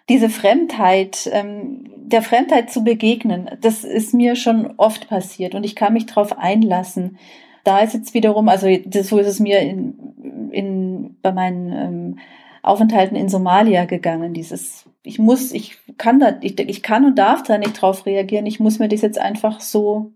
diese 0.09 0.29
Fremdheit, 0.29 1.29
ähm, 1.31 1.85
der 1.95 2.21
Fremdheit 2.23 2.71
zu 2.71 2.83
begegnen, 2.83 3.49
das 3.61 3.83
ist 3.83 4.13
mir 4.13 4.35
schon 4.35 4.73
oft 4.77 5.07
passiert 5.07 5.55
und 5.55 5.63
ich 5.63 5.75
kann 5.75 5.93
mich 5.93 6.07
darauf 6.07 6.37
einlassen. 6.37 7.17
Da 7.63 7.79
ist 7.79 7.93
jetzt 7.93 8.13
wiederum, 8.13 8.49
also 8.49 8.67
das, 8.85 9.09
so 9.09 9.19
ist 9.19 9.27
es 9.27 9.39
mir 9.39 9.59
in, 9.59 10.49
in, 10.51 11.17
bei 11.21 11.31
meinen 11.31 11.71
ähm, 11.71 12.19
Aufenthalten 12.63 13.15
in 13.15 13.29
Somalia 13.29 13.85
gegangen. 13.85 14.33
Dieses, 14.33 14.89
ich 15.03 15.19
muss, 15.19 15.51
ich 15.51 15.77
kann 15.97 16.19
da, 16.19 16.37
ich, 16.41 16.59
ich 16.59 16.81
kann 16.81 17.05
und 17.05 17.19
darf 17.19 17.43
da 17.43 17.57
nicht 17.57 17.79
drauf 17.79 18.05
reagieren. 18.05 18.47
Ich 18.47 18.59
muss 18.59 18.79
mir 18.79 18.87
das 18.87 19.01
jetzt 19.01 19.19
einfach 19.19 19.61
so 19.61 20.13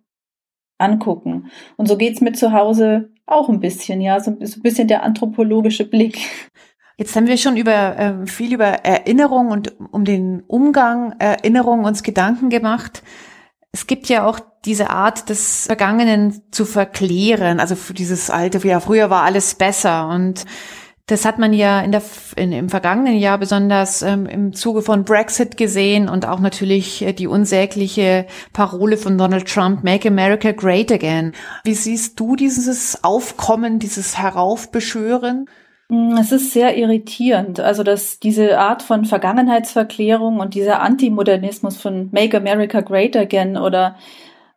angucken. 0.80 1.52
Und 1.78 1.88
so 1.88 1.98
geht's 1.98 2.22
mir 2.22 2.34
zu 2.34 2.52
Hause 2.52 3.12
auch 3.26 3.50
ein 3.50 3.60
bisschen, 3.60 4.02
ja, 4.02 4.20
so, 4.20 4.36
so 4.42 4.60
ein 4.60 4.64
bisschen 4.64 4.88
der 4.88 5.04
anthropologische 5.04 5.86
Blick. 5.86 6.20
Jetzt 6.98 7.16
haben 7.16 7.28
wir 7.28 7.38
schon 7.38 7.58
über 7.58 7.98
äh, 7.98 8.28
viel 8.28 8.54
über 8.54 8.66
Erinnerung 8.66 9.50
und 9.50 9.74
um 9.92 10.06
den 10.06 10.44
Umgang 10.48 11.16
Erinnerung 11.20 11.86
uns 11.86 12.04
Gedanken 12.04 12.50
gemacht. 12.50 13.04
Es 13.72 13.88
gibt 13.88 14.08
ja 14.10 14.26
auch 14.26 14.40
diese 14.66 14.92
Art 14.92 15.30
des 15.30 15.66
Vergangenen 15.66 16.44
zu 16.52 16.66
verklären, 16.66 17.60
also 17.60 17.76
für 17.76 17.94
dieses 17.94 18.30
alte, 18.30 18.66
ja 18.68 18.80
früher 18.80 19.10
war 19.10 19.24
alles 19.24 19.56
besser 19.56 20.08
und 20.10 20.46
das 21.08 21.26
hat 21.26 21.38
man 21.38 21.52
ja 21.52 21.82
in 21.82 21.92
der, 21.92 22.02
in, 22.38 22.54
im 22.54 22.70
vergangenen 22.70 23.18
Jahr 23.18 23.38
besonders 23.38 24.02
ähm, 24.04 24.26
im 24.26 24.54
Zuge 24.54 24.82
von 24.82 25.04
Brexit 25.04 25.58
gesehen 25.58 26.08
und 26.08 26.26
auch 26.26 26.40
natürlich 26.40 27.02
äh, 27.02 27.12
die 27.12 27.28
unsägliche 27.28 28.26
Parole 28.54 28.96
von 28.96 29.18
Donald 29.18 29.46
Trump, 29.52 29.84
Make 29.84 30.08
America 30.08 30.54
Great 30.54 30.92
Again. 30.94 31.34
Wie 31.66 31.74
siehst 31.74 32.18
du 32.20 32.38
dieses 32.38 33.04
Aufkommen, 33.04 33.80
dieses 33.80 34.18
Heraufbeschwören? 34.18 35.50
Mm, 35.94 36.18
es 36.20 36.32
ist 36.32 36.52
sehr 36.52 36.76
irritierend, 36.76 37.60
also 37.60 37.84
dass 37.84 38.20
diese 38.20 38.58
Art 38.58 38.82
von 38.82 39.06
Vergangenheitsverklärung 39.06 40.40
und 40.40 40.56
dieser 40.56 40.82
Antimodernismus 40.82 41.78
von 41.78 42.10
Make 42.12 42.36
America 42.38 42.82
Great 42.82 43.16
Again 43.16 43.58
oder 43.58 43.96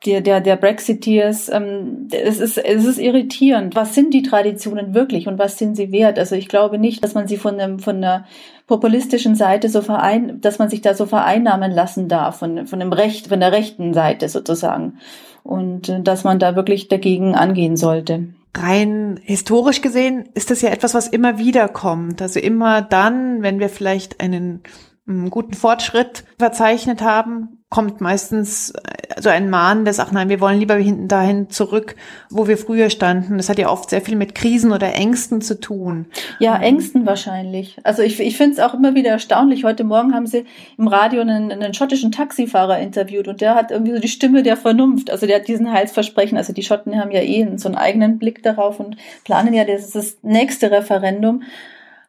der, 0.06 0.22
der, 0.22 0.40
der 0.40 0.56
Brexiteers, 0.56 1.50
ähm, 1.50 2.08
es, 2.10 2.38
ist, 2.40 2.56
es 2.58 2.84
ist 2.86 2.98
irritierend. 2.98 3.76
Was 3.76 3.94
sind 3.94 4.14
die 4.14 4.22
Traditionen 4.22 4.94
wirklich 4.94 5.28
und 5.28 5.38
was 5.38 5.58
sind 5.58 5.76
sie 5.76 5.92
wert? 5.92 6.18
Also 6.18 6.36
ich 6.36 6.48
glaube 6.48 6.78
nicht, 6.78 7.04
dass 7.04 7.14
man 7.14 7.28
sie 7.28 7.36
von, 7.36 7.60
einem, 7.60 7.80
von 7.80 7.96
einer 7.96 8.24
populistischen 8.66 9.34
Seite 9.34 9.68
so 9.68 9.82
verein, 9.82 10.40
dass 10.40 10.58
man 10.58 10.70
sich 10.70 10.80
da 10.80 10.94
so 10.94 11.04
vereinnahmen 11.06 11.70
lassen 11.72 12.08
darf, 12.08 12.38
von, 12.38 12.66
von 12.66 12.80
dem 12.80 12.92
Recht, 12.92 13.26
von 13.26 13.40
der 13.40 13.52
rechten 13.52 13.92
Seite 13.92 14.28
sozusagen. 14.30 14.98
Und 15.42 15.90
äh, 15.90 16.00
dass 16.00 16.24
man 16.24 16.38
da 16.38 16.56
wirklich 16.56 16.88
dagegen 16.88 17.34
angehen 17.34 17.76
sollte 17.76 18.28
rein 18.58 19.20
historisch 19.22 19.80
gesehen 19.80 20.28
ist 20.34 20.50
das 20.50 20.62
ja 20.62 20.70
etwas, 20.70 20.94
was 20.94 21.08
immer 21.08 21.38
wieder 21.38 21.68
kommt. 21.68 22.22
Also 22.22 22.40
immer 22.40 22.82
dann, 22.82 23.42
wenn 23.42 23.60
wir 23.60 23.68
vielleicht 23.68 24.20
einen 24.20 24.62
einen 25.08 25.30
guten 25.30 25.54
Fortschritt 25.54 26.24
verzeichnet 26.38 27.00
haben, 27.00 27.56
kommt 27.68 28.00
meistens 28.00 28.70
äh, 28.70 29.20
so 29.20 29.28
ein 29.28 29.50
Mahn, 29.50 29.84
der 29.84 29.94
sagt, 29.94 30.12
nein, 30.12 30.28
wir 30.28 30.40
wollen 30.40 30.58
lieber 30.58 30.74
hinten 30.74 31.08
dahin 31.08 31.48
zurück, 31.50 31.96
wo 32.30 32.46
wir 32.48 32.58
früher 32.58 32.90
standen. 32.90 33.36
Das 33.36 33.48
hat 33.48 33.58
ja 33.58 33.70
oft 33.70 33.90
sehr 33.90 34.00
viel 34.00 34.16
mit 34.16 34.34
Krisen 34.34 34.72
oder 34.72 34.94
Ängsten 34.94 35.40
zu 35.40 35.60
tun. 35.60 36.06
Ja, 36.38 36.56
Ängsten 36.56 37.06
wahrscheinlich. 37.06 37.78
Also 37.84 38.02
ich, 38.02 38.18
ich 38.20 38.36
finde 38.36 38.54
es 38.54 38.60
auch 38.60 38.74
immer 38.74 38.94
wieder 38.94 39.10
erstaunlich. 39.10 39.64
Heute 39.64 39.84
Morgen 39.84 40.14
haben 40.14 40.26
sie 40.26 40.44
im 40.78 40.88
Radio 40.88 41.20
einen, 41.20 41.50
einen 41.50 41.74
schottischen 41.74 42.12
Taxifahrer 42.12 42.78
interviewt 42.78 43.28
und 43.28 43.40
der 43.40 43.54
hat 43.54 43.70
irgendwie 43.70 43.92
so 43.92 44.00
die 44.00 44.08
Stimme 44.08 44.42
der 44.42 44.56
Vernunft. 44.56 45.10
Also 45.10 45.26
der 45.26 45.36
hat 45.36 45.48
diesen 45.48 45.72
Heilsversprechen. 45.72 46.38
Also 46.38 46.52
die 46.52 46.62
Schotten 46.62 46.98
haben 47.00 47.10
ja 47.10 47.20
eh 47.20 47.56
so 47.56 47.68
einen 47.68 47.76
eigenen 47.76 48.18
Blick 48.18 48.42
darauf 48.42 48.80
und 48.80 48.96
planen 49.24 49.54
ja 49.54 49.64
das, 49.64 49.90
das 49.90 50.18
nächste 50.22 50.70
Referendum. 50.70 51.42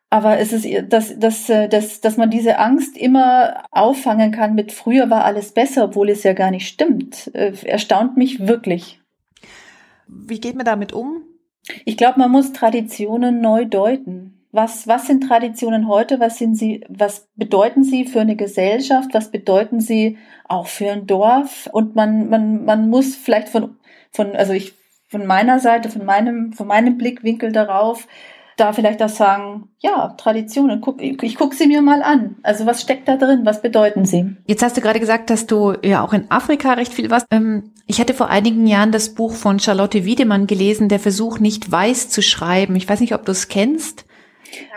Aber 0.09 0.39
es 0.39 0.53
ist, 0.53 0.65
dass, 0.91 1.19
dass, 1.19 1.49
äh, 1.49 1.67
dass, 1.67 1.99
dass 1.99 2.15
man 2.15 2.29
diese 2.29 2.59
Angst 2.59 2.97
immer 2.97 3.63
auffangen 3.71 4.31
kann 4.31 4.55
mit 4.55 4.71
früher 4.71 5.09
war 5.09 5.25
alles 5.25 5.51
besser, 5.51 5.85
obwohl 5.85 6.09
es 6.09 6.23
ja 6.23 6.33
gar 6.33 6.51
nicht 6.51 6.67
stimmt, 6.67 7.29
äh, 7.33 7.51
erstaunt 7.65 8.15
mich 8.15 8.47
wirklich. 8.47 9.01
Wie 10.07 10.39
geht 10.39 10.55
man 10.55 10.65
damit 10.65 10.93
um? 10.93 11.23
Ich 11.83 11.97
glaube, 11.97 12.19
man 12.19 12.31
muss 12.31 12.53
Traditionen 12.53 13.41
neu 13.41 13.65
deuten. 13.65 14.45
Was, 14.53 14.87
was 14.87 15.07
sind 15.07 15.27
Traditionen 15.27 15.89
heute? 15.89 16.21
Was 16.21 16.37
sind 16.37 16.55
sie, 16.55 16.85
was 16.87 17.27
bedeuten 17.35 17.83
sie 17.83 18.05
für 18.05 18.21
eine 18.21 18.37
Gesellschaft? 18.37 19.09
Was 19.13 19.29
bedeuten 19.29 19.81
sie 19.81 20.17
auch 20.45 20.67
für 20.67 20.89
ein 20.89 21.05
Dorf? 21.05 21.69
Und 21.73 21.95
man, 21.95 22.29
man, 22.29 22.63
man 22.63 22.89
muss 22.89 23.15
vielleicht 23.17 23.49
von, 23.49 23.75
von, 24.11 24.37
also 24.37 24.53
ich, 24.53 24.73
von 25.09 25.25
meiner 25.25 25.59
Seite, 25.59 25.89
von 25.89 26.05
meinem, 26.05 26.53
von 26.53 26.67
meinem 26.67 26.97
Blickwinkel 26.97 27.51
darauf, 27.51 28.07
da 28.57 28.73
vielleicht 28.73 29.01
auch 29.01 29.09
sagen, 29.09 29.69
ja, 29.79 30.15
Traditionen, 30.17 30.81
guck, 30.81 31.01
ich 31.01 31.35
gucke 31.35 31.55
sie 31.55 31.67
mir 31.67 31.81
mal 31.81 32.01
an. 32.01 32.37
Also 32.43 32.65
was 32.65 32.81
steckt 32.81 33.07
da 33.07 33.15
drin? 33.15 33.41
Was 33.43 33.61
bedeuten 33.61 34.03
sie? 34.03 34.35
Jetzt 34.45 34.63
hast 34.63 34.75
du 34.75 34.81
gerade 34.81 34.99
gesagt, 34.99 35.29
dass 35.29 35.45
du 35.45 35.75
ja 35.83 36.03
auch 36.03 36.11
in 36.11 36.29
Afrika 36.29 36.73
recht 36.73 36.93
viel 36.93 37.09
warst. 37.09 37.27
Ähm, 37.31 37.71
ich 37.85 38.01
hatte 38.01 38.13
vor 38.13 38.29
einigen 38.29 38.67
Jahren 38.67 38.91
das 38.91 39.13
Buch 39.13 39.33
von 39.33 39.59
Charlotte 39.59 40.03
Wiedemann 40.05 40.47
gelesen, 40.47 40.89
Der 40.89 40.99
Versuch, 40.99 41.39
nicht 41.39 41.71
weiß 41.71 42.09
zu 42.09 42.21
schreiben. 42.21 42.75
Ich 42.75 42.89
weiß 42.89 42.99
nicht, 42.99 43.13
ob 43.13 43.25
du 43.25 43.31
es 43.31 43.47
kennst. 43.47 44.05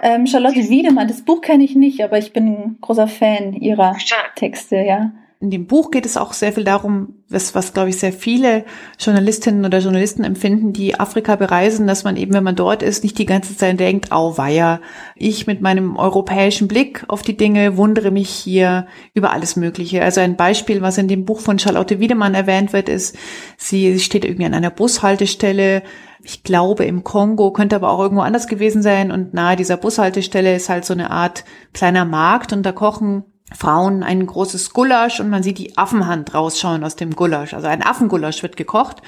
Ähm, 0.03 0.27
Charlotte 0.27 0.69
Wiedemann, 0.69 1.09
das 1.09 1.23
Buch 1.23 1.41
kenne 1.41 1.65
ich 1.65 1.75
nicht, 1.75 2.03
aber 2.03 2.19
ich 2.19 2.33
bin 2.33 2.47
ein 2.47 2.79
großer 2.81 3.09
Fan 3.09 3.55
ihrer 3.55 3.97
Texte, 4.35 4.77
ja. 4.77 5.13
In 5.43 5.51
dem 5.51 5.67
Buch 5.67 5.91
geht 5.91 6.05
es 6.05 6.19
auch 6.19 6.35
sehr 6.35 6.53
viel 6.53 6.65
darum, 6.65 7.15
was, 7.31 7.55
was 7.55 7.73
glaube 7.73 7.89
ich 7.89 7.99
sehr 7.99 8.13
viele 8.13 8.67
Journalistinnen 8.99 9.65
oder 9.65 9.79
Journalisten 9.79 10.23
empfinden, 10.23 10.75
die 10.75 11.01
Afrika 11.01 11.35
bereisen, 11.37 11.87
dass 11.87 12.05
man 12.05 12.19
eben, 12.19 12.35
wenn 12.35 12.45
man 12.45 12.57
dort 12.57 12.83
ist, 12.83 13.03
nicht 13.03 13.17
die 13.17 13.25
ganze 13.25 13.57
Zeit 13.57 13.81
denkt, 13.81 14.13
au 14.13 14.37
weia, 14.37 14.83
ich 15.17 15.47
mit 15.47 15.63
meinem 15.63 15.97
europäischen 15.97 16.69
Blick 16.69 17.07
auf 17.09 17.23
die 17.23 17.39
Dinge 17.39 17.79
wundere 17.79 18.11
mich 18.11 18.29
hier 18.29 18.87
über 19.15 19.31
alles 19.31 19.57
Mögliche. 19.57 20.03
Also 20.03 20.21
ein 20.21 20.37
Beispiel, 20.37 20.83
was 20.83 20.99
in 20.99 21.09
dem 21.09 21.25
Buch 21.25 21.41
von 21.41 21.59
Charlotte 21.59 22.01
Wiedemann 22.01 22.35
erwähnt 22.35 22.75
wird, 22.75 22.91
ist, 22.91 23.17
sie 23.57 23.99
steht 23.99 24.27
irgendwie 24.27 24.45
an 24.45 24.53
einer 24.53 24.71
Bushaltestelle, 24.71 25.83
ich 26.23 26.43
glaube 26.43 26.85
im 26.85 27.03
Kongo, 27.03 27.51
könnte 27.51 27.77
aber 27.77 27.89
auch 27.89 28.01
irgendwo 28.01 28.23
anders 28.23 28.47
gewesen 28.47 28.83
sein 28.83 29.11
und 29.11 29.33
nahe 29.33 29.57
dieser 29.57 29.79
Bushaltestelle 29.79 30.55
ist 30.55 30.69
halt 30.69 30.85
so 30.85 30.93
eine 30.93 31.11
Art 31.11 31.47
kleiner 31.73 32.05
Markt 32.05 32.53
und 32.53 32.63
da 32.63 32.73
kochen 32.73 33.25
Frauen 33.57 34.03
ein 34.03 34.25
großes 34.27 34.73
Gulasch 34.73 35.21
und 35.21 35.31
man 35.31 35.43
sieht 35.43 35.59
die 35.59 35.77
Affenhand 35.77 36.35
rausschauen 36.35 36.85
aus 36.85 36.97
dem 36.97 37.15
Gulasch. 37.15 37.55
Also 37.55 37.67
ein 37.67 37.83
Affengulasch 37.83 38.43
wird 38.43 38.57
gekocht. 38.57 39.03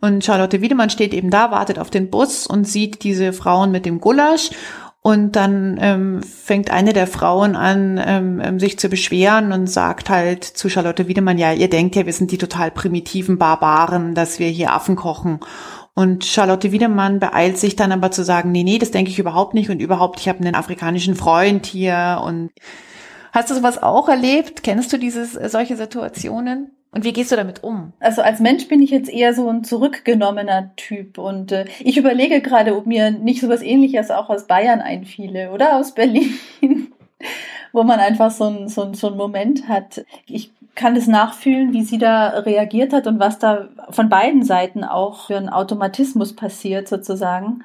Und 0.00 0.24
Charlotte 0.24 0.60
Wiedemann 0.60 0.90
steht 0.90 1.14
eben 1.14 1.30
da, 1.30 1.50
wartet 1.50 1.78
auf 1.78 1.90
den 1.90 2.10
Bus 2.10 2.46
und 2.46 2.66
sieht 2.66 3.04
diese 3.04 3.32
Frauen 3.32 3.70
mit 3.70 3.86
dem 3.86 4.00
Gulasch. 4.00 4.50
Und 5.00 5.34
dann 5.34 5.78
ähm, 5.80 6.22
fängt 6.22 6.70
eine 6.70 6.92
der 6.92 7.08
Frauen 7.08 7.56
an, 7.56 8.00
ähm, 8.04 8.40
ähm 8.40 8.60
sich 8.60 8.78
zu 8.78 8.88
beschweren 8.88 9.52
und 9.52 9.66
sagt 9.66 10.10
halt 10.10 10.44
zu 10.44 10.68
Charlotte 10.68 11.08
Wiedemann, 11.08 11.38
ja, 11.38 11.52
ihr 11.52 11.68
denkt 11.68 11.96
ja, 11.96 12.06
wir 12.06 12.12
sind 12.12 12.30
die 12.30 12.38
total 12.38 12.70
primitiven 12.70 13.36
Barbaren, 13.36 14.14
dass 14.14 14.38
wir 14.38 14.48
hier 14.48 14.72
Affen 14.72 14.94
kochen. 14.94 15.40
Und 15.94 16.24
Charlotte 16.24 16.72
Wiedemann 16.72 17.18
beeilt 17.18 17.58
sich 17.58 17.76
dann 17.76 17.92
aber 17.92 18.12
zu 18.12 18.24
sagen, 18.24 18.50
nee, 18.52 18.62
nee, 18.62 18.78
das 18.78 18.92
denke 18.92 19.10
ich 19.10 19.18
überhaupt 19.18 19.54
nicht 19.54 19.70
und 19.70 19.80
überhaupt, 19.80 20.20
ich 20.20 20.28
habe 20.28 20.38
einen 20.38 20.54
afrikanischen 20.54 21.16
Freund 21.16 21.66
hier 21.66 22.22
und 22.24 22.50
Hast 23.32 23.50
du 23.50 23.54
sowas 23.54 23.82
auch 23.82 24.10
erlebt? 24.10 24.62
Kennst 24.62 24.92
du 24.92 24.98
dieses, 24.98 25.34
äh, 25.34 25.48
solche 25.48 25.76
Situationen? 25.76 26.70
Und 26.94 27.04
wie 27.04 27.14
gehst 27.14 27.32
du 27.32 27.36
damit 27.36 27.64
um? 27.64 27.94
Also 28.00 28.20
als 28.20 28.38
Mensch 28.38 28.68
bin 28.68 28.82
ich 28.82 28.90
jetzt 28.90 29.08
eher 29.08 29.32
so 29.32 29.48
ein 29.48 29.64
zurückgenommener 29.64 30.72
Typ 30.76 31.16
und 31.16 31.50
äh, 31.50 31.64
ich 31.80 31.96
überlege 31.96 32.42
gerade, 32.42 32.76
ob 32.76 32.84
mir 32.84 33.10
nicht 33.10 33.40
sowas 33.40 33.62
ähnliches 33.62 34.10
auch 34.10 34.28
aus 34.28 34.46
Bayern 34.46 34.82
einfiele 34.82 35.50
oder 35.52 35.78
aus 35.78 35.94
Berlin, 35.94 36.34
wo 37.72 37.82
man 37.82 37.98
einfach 37.98 38.30
so 38.30 38.44
ein, 38.44 38.68
so, 38.68 38.82
ein, 38.82 38.92
so 38.92 39.06
ein 39.06 39.16
Moment 39.16 39.66
hat. 39.68 40.04
Ich 40.26 40.52
kann 40.74 40.94
es 40.94 41.06
nachfühlen, 41.06 41.72
wie 41.72 41.84
sie 41.84 41.98
da 41.98 42.28
reagiert 42.28 42.92
hat 42.92 43.06
und 43.06 43.18
was 43.18 43.38
da 43.38 43.70
von 43.88 44.10
beiden 44.10 44.42
Seiten 44.44 44.84
auch 44.84 45.28
für 45.28 45.38
ein 45.38 45.48
Automatismus 45.48 46.36
passiert 46.36 46.88
sozusagen. 46.88 47.64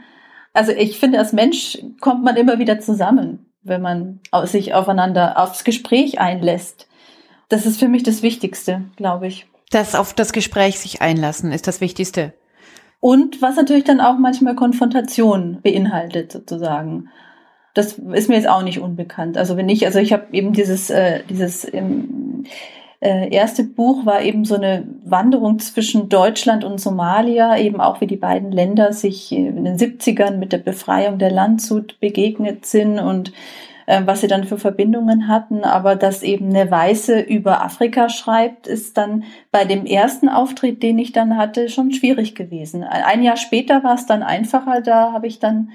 Also 0.54 0.72
ich 0.72 0.98
finde, 0.98 1.20
als 1.20 1.34
Mensch 1.34 1.78
kommt 2.00 2.24
man 2.24 2.38
immer 2.38 2.60
wieder 2.60 2.80
zusammen 2.80 3.47
wenn 3.68 3.82
man 3.82 4.20
sich 4.46 4.74
aufeinander 4.74 5.38
aufs 5.38 5.64
Gespräch 5.64 6.20
einlässt. 6.20 6.88
Das 7.50 7.66
ist 7.66 7.80
für 7.80 7.88
mich 7.88 8.04
das 8.04 8.22
Wichtigste, 8.22 8.84
glaube 8.96 9.28
ich. 9.28 9.48
Das 9.70 9.96
auf 9.96 10.14
das 10.14 10.34
Gespräch 10.34 10.80
sich 10.80 11.02
einlassen 11.02 11.52
ist 11.52 11.68
das 11.68 11.82
Wichtigste. 11.82 12.34
Und 13.00 13.42
was 13.42 13.56
natürlich 13.56 13.84
dann 13.84 14.02
auch 14.02 14.18
manchmal 14.18 14.56
Konfrontation 14.56 15.60
beinhaltet, 15.62 16.32
sozusagen. 16.32 17.10
Das 17.74 17.94
ist 17.94 18.28
mir 18.28 18.36
jetzt 18.36 18.50
auch 18.50 18.64
nicht 18.64 18.80
unbekannt. 18.80 19.38
Also 19.38 19.56
wenn 19.56 19.70
ich, 19.70 19.86
also 19.86 20.00
ich 20.00 20.12
habe 20.12 20.26
eben 20.32 20.52
dieses, 20.52 20.90
äh, 20.90 21.22
dieses 21.30 21.72
ähm, 21.72 22.46
äh, 23.00 23.30
erste 23.30 23.64
Buch 23.64 24.06
war 24.06 24.22
eben 24.22 24.44
so 24.44 24.56
eine 24.56 24.88
Wanderung 25.04 25.60
zwischen 25.60 26.10
Deutschland 26.10 26.64
und 26.64 26.82
Somalia, 26.82 27.58
eben 27.58 27.80
auch 27.80 28.02
wie 28.02 28.08
die 28.08 28.18
beiden 28.18 28.52
Länder 28.52 28.92
sich 28.92 29.32
in 29.32 29.64
den 29.64 29.78
70ern 29.78 30.38
mit 30.38 30.52
der 30.52 30.58
Befreiung 30.58 31.20
der 31.20 31.30
Landshut 31.30 32.00
begegnet 32.00 32.66
sind 32.66 32.98
und 32.98 33.34
äh, 33.86 34.02
was 34.06 34.22
sie 34.22 34.28
dann 34.28 34.46
für 34.46 34.58
Verbindungen 34.58 35.28
hatten. 35.28 35.64
Aber 35.64 35.96
dass 35.96 36.24
eben 36.24 36.50
eine 36.50 36.72
Weiße 36.72 37.20
über 37.20 37.64
Afrika 37.64 38.10
schreibt, 38.10 38.66
ist 38.66 38.98
dann 38.98 39.26
bei 39.52 39.64
dem 39.64 39.86
ersten 39.86 40.28
Auftritt, 40.28 40.82
den 40.82 40.98
ich 40.98 41.12
dann 41.12 41.38
hatte, 41.38 41.70
schon 41.70 41.92
schwierig 41.92 42.34
gewesen. 42.34 42.84
Ein 42.84 43.22
Jahr 43.22 43.38
später 43.38 43.84
war 43.84 43.94
es 43.94 44.08
dann 44.08 44.24
einfacher, 44.24 44.82
da 44.82 45.14
habe 45.14 45.28
ich 45.28 45.38
dann 45.38 45.70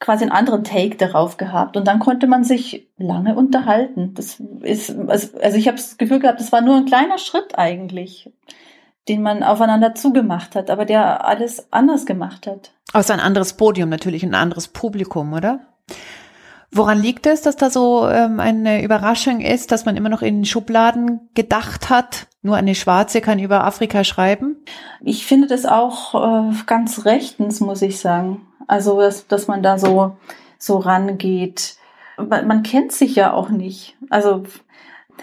quasi 0.00 0.22
einen 0.22 0.32
anderen 0.32 0.64
Take 0.64 0.96
darauf 0.96 1.36
gehabt 1.36 1.76
und 1.76 1.86
dann 1.86 1.98
konnte 1.98 2.26
man 2.26 2.44
sich 2.44 2.88
lange 2.98 3.34
unterhalten. 3.34 4.14
Das 4.14 4.40
ist 4.62 4.96
also, 5.08 5.38
also 5.40 5.56
ich 5.56 5.66
habe 5.66 5.76
das 5.76 5.98
Gefühl 5.98 6.20
gehabt, 6.20 6.40
das 6.40 6.52
war 6.52 6.60
nur 6.60 6.76
ein 6.76 6.86
kleiner 6.86 7.18
Schritt 7.18 7.58
eigentlich, 7.58 8.30
den 9.08 9.22
man 9.22 9.42
aufeinander 9.42 9.94
zugemacht 9.94 10.54
hat, 10.54 10.70
aber 10.70 10.84
der 10.84 11.24
alles 11.24 11.72
anders 11.72 12.06
gemacht 12.06 12.46
hat. 12.46 12.72
Aus 12.92 13.10
ein 13.10 13.20
anderes 13.20 13.54
Podium 13.54 13.88
natürlich, 13.88 14.22
ein 14.22 14.34
anderes 14.34 14.68
Publikum, 14.68 15.32
oder? 15.32 15.60
Woran 16.70 17.00
liegt 17.00 17.26
es, 17.26 17.40
dass 17.40 17.56
da 17.56 17.70
so 17.70 18.06
ähm, 18.08 18.40
eine 18.40 18.82
Überraschung 18.82 19.40
ist, 19.40 19.72
dass 19.72 19.86
man 19.86 19.96
immer 19.96 20.10
noch 20.10 20.20
in 20.20 20.44
Schubladen 20.44 21.30
gedacht 21.34 21.88
hat? 21.88 22.26
Nur 22.42 22.56
eine 22.56 22.74
Schwarze 22.74 23.20
kann 23.20 23.38
über 23.38 23.64
Afrika 23.64 24.04
schreiben? 24.04 24.56
Ich 25.00 25.26
finde 25.26 25.46
das 25.46 25.64
auch 25.64 26.14
äh, 26.14 26.54
ganz 26.66 27.06
rechtens, 27.06 27.60
muss 27.60 27.80
ich 27.80 27.98
sagen. 27.98 28.46
Also, 28.66 29.00
dass, 29.00 29.26
dass 29.26 29.48
man 29.48 29.62
da 29.62 29.78
so, 29.78 30.16
so 30.58 30.76
rangeht. 30.76 31.76
Man, 32.18 32.46
man 32.46 32.62
kennt 32.62 32.92
sich 32.92 33.14
ja 33.14 33.32
auch 33.32 33.48
nicht. 33.48 33.96
Also, 34.10 34.44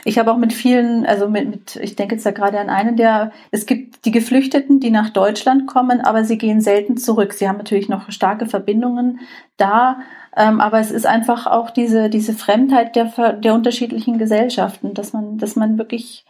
ich 0.03 0.19
habe 0.19 0.31
auch 0.31 0.37
mit 0.37 0.51
vielen, 0.51 1.05
also 1.05 1.29
mit, 1.29 1.49
mit, 1.49 1.75
ich 1.77 1.95
denke 1.95 2.15
jetzt 2.15 2.25
da 2.25 2.31
gerade 2.31 2.59
an 2.59 2.69
einen, 2.69 2.97
der, 2.97 3.31
es 3.51 3.65
gibt 3.65 4.05
die 4.05 4.11
Geflüchteten, 4.11 4.79
die 4.79 4.91
nach 4.91 5.11
Deutschland 5.11 5.67
kommen, 5.67 6.01
aber 6.01 6.25
sie 6.25 6.37
gehen 6.37 6.59
selten 6.59 6.97
zurück. 6.97 7.33
Sie 7.33 7.47
haben 7.47 7.57
natürlich 7.57 7.87
noch 7.87 8.11
starke 8.11 8.45
Verbindungen 8.45 9.19
da, 9.57 9.99
ähm, 10.35 10.59
aber 10.59 10.79
es 10.79 10.91
ist 10.91 11.05
einfach 11.05 11.47
auch 11.47 11.69
diese, 11.69 12.09
diese 12.09 12.33
Fremdheit 12.33 12.95
der, 12.95 13.33
der 13.33 13.53
unterschiedlichen 13.53 14.17
Gesellschaften, 14.17 14.93
dass 14.93 15.13
man, 15.13 15.37
dass 15.37 15.55
man 15.55 15.77
wirklich 15.77 16.25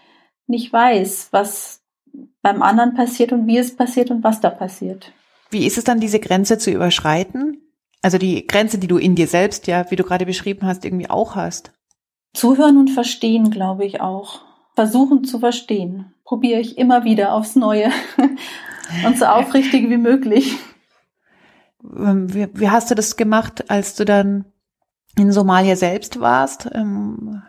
nicht 0.48 0.72
weiß, 0.72 1.30
was 1.32 1.82
beim 2.42 2.62
anderen 2.62 2.94
passiert 2.94 3.32
und 3.32 3.48
wie 3.48 3.58
es 3.58 3.76
passiert 3.76 4.12
und 4.12 4.24
was 4.24 4.40
da 4.42 4.50
passiert. 4.50 5.12
Wie 5.50 5.66
ist 5.66 5.78
es 5.78 5.84
dann, 5.84 6.00
diese 6.00 6.20
Grenze 6.20 6.58
zu 6.58 6.72
überschreiten? 6.72 7.62
Also 8.02 8.18
die 8.18 8.46
Grenze, 8.46 8.78
die 8.78 8.88
du 8.88 8.98
in 8.98 9.16
dir 9.16 9.28
selbst, 9.28 9.68
ja, 9.68 9.90
wie 9.90 9.96
du 9.96 10.04
gerade 10.04 10.26
beschrieben 10.26 10.68
hast, 10.68 10.86
irgendwie 10.86 11.10
auch 11.10 11.36
hast. 11.36 11.72
Zuhören 12.34 12.78
und 12.78 12.92
verstehen, 12.92 13.50
glaube 13.50 13.86
ich 13.86 14.02
auch. 14.02 14.42
Versuchen 14.76 15.24
zu 15.24 15.40
verstehen. 15.40 16.14
Probiere 16.24 16.60
ich 16.60 16.78
immer 16.78 17.04
wieder 17.04 17.34
aufs 17.34 17.56
Neue 17.56 17.90
und 19.06 19.18
so 19.18 19.26
aufrichtig 19.26 19.90
wie 19.90 19.98
möglich. 19.98 20.58
Ähm, 21.98 22.34
wie, 22.34 22.48
wie, 22.54 22.70
hast 22.70 22.92
du 22.92 22.96
das 22.96 23.18
gemacht, 23.18 23.70
als 23.70 23.96
du 23.96 24.06
dann 24.06 24.46
in 25.18 25.32
Somalia 25.32 25.76
selbst 25.76 26.20
warst? 26.20 26.70
Ähm 26.74 27.42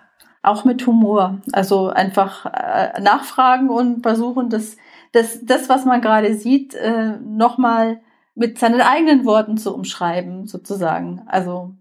auch 0.43 0.65
mit 0.65 0.87
Humor. 0.87 1.41
Also 1.53 1.89
einfach 1.89 2.47
äh, 2.47 3.01
nachfragen 3.01 3.69
und 3.69 4.03
versuchen, 4.03 4.49
das 4.49 4.77
das, 5.17 5.39
das 5.43 5.69
was 5.69 5.85
man 5.85 6.01
gerade 6.01 6.35
sieht, 6.35 6.75
äh, 6.75 7.17
nochmal 7.19 8.01
mit 8.35 8.59
seinen 8.59 8.81
eigenen 8.81 9.25
Worten 9.25 9.57
zu 9.57 9.75
umschreiben, 9.75 10.47
sozusagen. 10.47 11.23
Also 11.27 11.75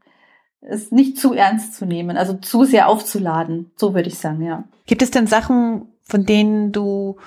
es 0.62 0.92
nicht 0.92 1.18
zu 1.20 1.34
ernst 1.34 1.76
zu 1.76 1.86
nehmen, 1.86 2.18
also 2.18 2.36
zu 2.36 2.64
sehr 2.64 2.88
aufzuladen, 2.88 3.72
so 3.76 3.94
würde 3.94 4.08
ich 4.08 4.18
sagen, 4.18 4.42
ja. 4.42 4.64
Gibt 4.88 5.02
es 5.02 5.12
denn 5.12 5.28
Sachen, 5.28 5.90
von 6.02 6.26
denen 6.26 6.72
du 6.72 7.18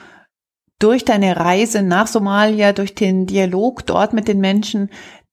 durch 0.79 1.05
deine 1.05 1.37
Reise 1.37 1.83
nach 1.83 2.07
Somalia, 2.07 2.73
durch 2.73 2.95
den 2.95 3.27
Dialog 3.27 3.85
dort 3.85 4.13
mit 4.13 4.29
den 4.29 4.41
Menschen, 4.41 4.91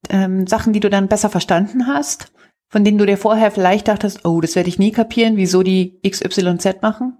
ähm, 0.10 0.48
Sachen, 0.48 0.74
die 0.74 0.80
du 0.80 0.90
dann 0.90 1.08
besser 1.08 1.30
verstanden 1.30 1.88
hast, 1.88 2.32
von 2.70 2.84
denen 2.84 2.98
du 2.98 3.06
dir 3.06 3.18
vorher 3.18 3.52
vielleicht 3.52 3.88
dachtest, 3.88 4.26
oh, 4.26 4.42
das 4.42 4.56
werde 4.56 4.70
ich 4.70 4.80
nie 4.80 4.92
kapieren, 4.92 5.38
wieso 5.38 5.64
die 5.64 6.00
XYZ 6.04 6.82
machen? 6.82 7.18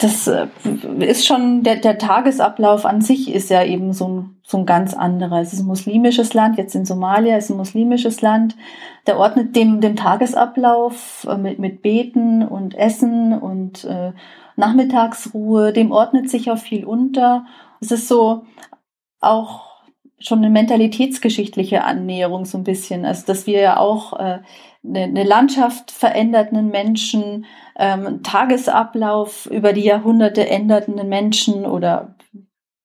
das 0.00 0.26
äh, 0.26 0.46
ist 1.00 1.26
schon, 1.26 1.62
der, 1.62 1.76
der 1.76 1.98
Tagesablauf 1.98 2.86
an 2.86 3.02
sich 3.02 3.32
ist 3.32 3.50
ja 3.50 3.62
eben 3.64 3.92
so 3.92 4.08
ein, 4.08 4.40
so 4.42 4.58
ein 4.58 4.66
ganz 4.66 4.94
anderer. 4.94 5.40
Es 5.40 5.52
ist 5.52 5.60
ein 5.60 5.66
muslimisches 5.66 6.32
Land, 6.32 6.56
jetzt 6.56 6.74
in 6.74 6.86
Somalia 6.86 7.36
ist 7.36 7.50
ein 7.50 7.56
muslimisches 7.56 8.22
Land. 8.22 8.56
Der 9.06 9.18
ordnet 9.18 9.54
dem, 9.54 9.80
dem 9.80 9.96
Tagesablauf 9.96 11.26
äh, 11.28 11.36
mit, 11.36 11.58
mit 11.58 11.82
Beten 11.82 12.42
und 12.46 12.74
Essen 12.74 13.38
und 13.38 13.84
äh, 13.84 14.12
Nachmittagsruhe, 14.56 15.72
dem 15.72 15.92
ordnet 15.92 16.30
sich 16.30 16.50
auch 16.50 16.58
viel 16.58 16.84
unter. 16.84 17.44
Es 17.80 17.90
ist 17.90 18.08
so 18.08 18.44
auch 19.20 19.69
schon 20.20 20.38
eine 20.38 20.50
mentalitätsgeschichtliche 20.50 21.84
Annäherung 21.84 22.44
so 22.44 22.58
ein 22.58 22.64
bisschen. 22.64 23.04
Also 23.04 23.26
dass 23.26 23.46
wir 23.46 23.60
ja 23.60 23.76
auch 23.78 24.12
äh, 24.12 24.38
eine, 24.84 25.02
eine 25.02 25.24
Landschaft 25.24 25.90
veränderten 25.90 26.68
Menschen, 26.68 27.46
ähm, 27.76 28.22
Tagesablauf 28.22 29.46
über 29.46 29.72
die 29.72 29.84
Jahrhunderte 29.84 30.48
ändernden 30.48 31.08
Menschen 31.08 31.64
oder 31.64 32.14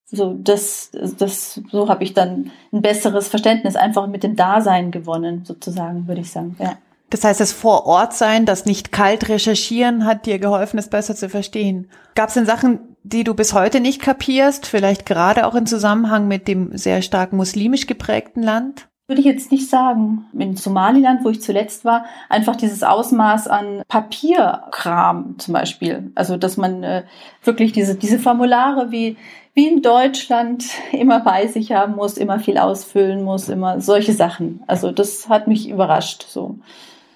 so 0.06 0.34
das 0.34 0.92
das 1.18 1.60
so 1.70 1.88
habe 1.88 2.04
ich 2.04 2.14
dann 2.14 2.52
ein 2.72 2.80
besseres 2.80 3.28
Verständnis 3.28 3.74
einfach 3.74 4.06
mit 4.06 4.22
dem 4.22 4.36
Dasein 4.36 4.92
gewonnen 4.92 5.44
sozusagen 5.44 6.06
würde 6.06 6.20
ich 6.20 6.30
sagen 6.30 6.54
ja 6.60 6.78
das 7.10 7.22
heißt, 7.22 7.38
das 7.38 7.52
vor 7.52 7.86
Ort 7.86 8.14
sein, 8.14 8.46
das 8.46 8.66
nicht 8.66 8.90
kalt 8.90 9.28
recherchieren, 9.28 10.04
hat 10.04 10.26
dir 10.26 10.38
geholfen, 10.40 10.78
es 10.78 10.90
besser 10.90 11.14
zu 11.14 11.28
verstehen. 11.28 11.88
Gab 12.16 12.28
es 12.28 12.34
denn 12.34 12.46
Sachen, 12.46 12.95
die 13.12 13.24
du 13.24 13.34
bis 13.34 13.54
heute 13.54 13.80
nicht 13.80 14.02
kapierst, 14.02 14.66
vielleicht 14.66 15.06
gerade 15.06 15.46
auch 15.46 15.54
im 15.54 15.66
Zusammenhang 15.66 16.26
mit 16.26 16.48
dem 16.48 16.76
sehr 16.76 17.02
stark 17.02 17.32
muslimisch 17.32 17.86
geprägten 17.86 18.42
Land? 18.42 18.88
Würde 19.08 19.20
ich 19.20 19.26
jetzt 19.26 19.52
nicht 19.52 19.70
sagen. 19.70 20.26
In 20.36 20.56
Somaliland, 20.56 21.24
wo 21.24 21.30
ich 21.30 21.40
zuletzt 21.40 21.84
war, 21.84 22.06
einfach 22.28 22.56
dieses 22.56 22.82
Ausmaß 22.82 23.46
an 23.46 23.82
Papierkram 23.86 25.36
zum 25.38 25.54
Beispiel. 25.54 26.10
Also, 26.16 26.36
dass 26.36 26.56
man 26.56 26.82
äh, 26.82 27.04
wirklich 27.44 27.72
diese, 27.72 27.94
diese 27.94 28.18
Formulare 28.18 28.90
wie, 28.90 29.16
wie 29.54 29.68
in 29.68 29.82
Deutschland 29.82 30.64
immer 30.92 31.20
bei 31.20 31.46
sich 31.46 31.70
haben 31.70 31.94
muss, 31.94 32.18
immer 32.18 32.40
viel 32.40 32.58
ausfüllen 32.58 33.22
muss, 33.22 33.48
immer 33.48 33.80
solche 33.80 34.12
Sachen. 34.12 34.64
Also, 34.66 34.90
das 34.90 35.28
hat 35.28 35.46
mich 35.46 35.68
überrascht, 35.68 36.26
so. 36.28 36.58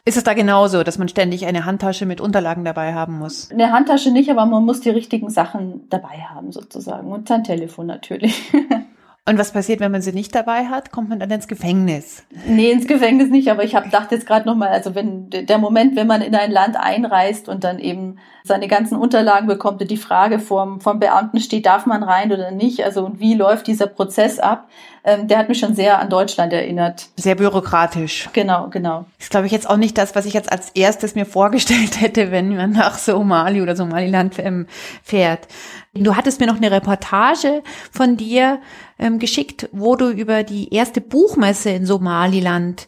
Ist 0.04 0.16
es 0.16 0.24
da 0.24 0.34
genauso, 0.34 0.82
dass 0.82 0.98
man 0.98 1.08
ständig 1.08 1.46
eine 1.46 1.64
Handtasche 1.64 2.06
mit 2.06 2.20
Unterlagen 2.20 2.64
dabei 2.64 2.94
haben 2.94 3.18
muss? 3.18 3.50
Eine 3.50 3.72
Handtasche 3.72 4.10
nicht, 4.10 4.30
aber 4.30 4.46
man 4.46 4.64
muss 4.64 4.80
die 4.80 4.90
richtigen 4.90 5.30
Sachen 5.30 5.88
dabei 5.90 6.24
haben 6.28 6.52
sozusagen 6.52 7.12
und 7.12 7.28
sein 7.28 7.44
Telefon 7.44 7.86
natürlich. 7.86 8.52
Und 9.30 9.38
was 9.38 9.52
passiert, 9.52 9.78
wenn 9.78 9.92
man 9.92 10.02
sie 10.02 10.10
nicht 10.10 10.34
dabei 10.34 10.66
hat? 10.66 10.90
Kommt 10.90 11.08
man 11.08 11.20
dann 11.20 11.30
ins 11.30 11.46
Gefängnis? 11.46 12.24
Nee, 12.48 12.72
ins 12.72 12.88
Gefängnis 12.88 13.30
nicht, 13.30 13.48
aber 13.48 13.62
ich 13.62 13.76
habe 13.76 13.88
dachte 13.88 14.16
jetzt 14.16 14.26
gerade 14.26 14.44
nochmal, 14.44 14.70
also 14.70 14.96
wenn 14.96 15.30
der 15.30 15.58
Moment, 15.58 15.94
wenn 15.94 16.08
man 16.08 16.20
in 16.20 16.34
ein 16.34 16.50
Land 16.50 16.74
einreist 16.76 17.48
und 17.48 17.62
dann 17.62 17.78
eben 17.78 18.16
seine 18.42 18.66
ganzen 18.66 18.98
Unterlagen 18.98 19.46
bekommt 19.46 19.80
und 19.82 19.88
die 19.88 19.96
Frage 19.96 20.40
vom, 20.40 20.80
vom 20.80 20.98
Beamten 20.98 21.38
steht, 21.38 21.66
darf 21.66 21.86
man 21.86 22.02
rein 22.02 22.32
oder 22.32 22.50
nicht, 22.50 22.84
also 22.84 23.04
und 23.04 23.20
wie 23.20 23.34
läuft 23.34 23.68
dieser 23.68 23.86
Prozess 23.86 24.40
ab, 24.40 24.68
ähm, 25.04 25.28
der 25.28 25.38
hat 25.38 25.48
mich 25.48 25.60
schon 25.60 25.76
sehr 25.76 26.00
an 26.00 26.10
Deutschland 26.10 26.52
erinnert. 26.52 27.08
Sehr 27.16 27.34
bürokratisch. 27.36 28.28
Genau, 28.32 28.68
genau. 28.68 29.04
Ist, 29.18 29.30
glaube 29.30 29.46
ich, 29.46 29.52
jetzt 29.52 29.70
auch 29.70 29.76
nicht 29.76 29.96
das, 29.96 30.14
was 30.14 30.26
ich 30.26 30.34
jetzt 30.34 30.50
als 30.50 30.70
erstes 30.70 31.14
mir 31.14 31.26
vorgestellt 31.26 32.00
hätte, 32.00 32.32
wenn 32.32 32.56
man 32.56 32.72
nach 32.72 32.98
Somali 32.98 33.62
oder 33.62 33.76
Somaliland 33.76 34.38
ähm, 34.38 34.66
fährt. 35.02 35.46
Du 35.94 36.14
hattest 36.14 36.40
mir 36.40 36.46
noch 36.46 36.56
eine 36.56 36.70
Reportage 36.70 37.62
von 37.90 38.16
dir 38.16 38.60
ähm, 38.98 39.18
geschickt, 39.18 39.68
wo 39.72 39.96
du 39.96 40.10
über 40.10 40.44
die 40.44 40.72
erste 40.72 41.00
Buchmesse 41.00 41.70
in 41.70 41.84
Somaliland 41.84 42.86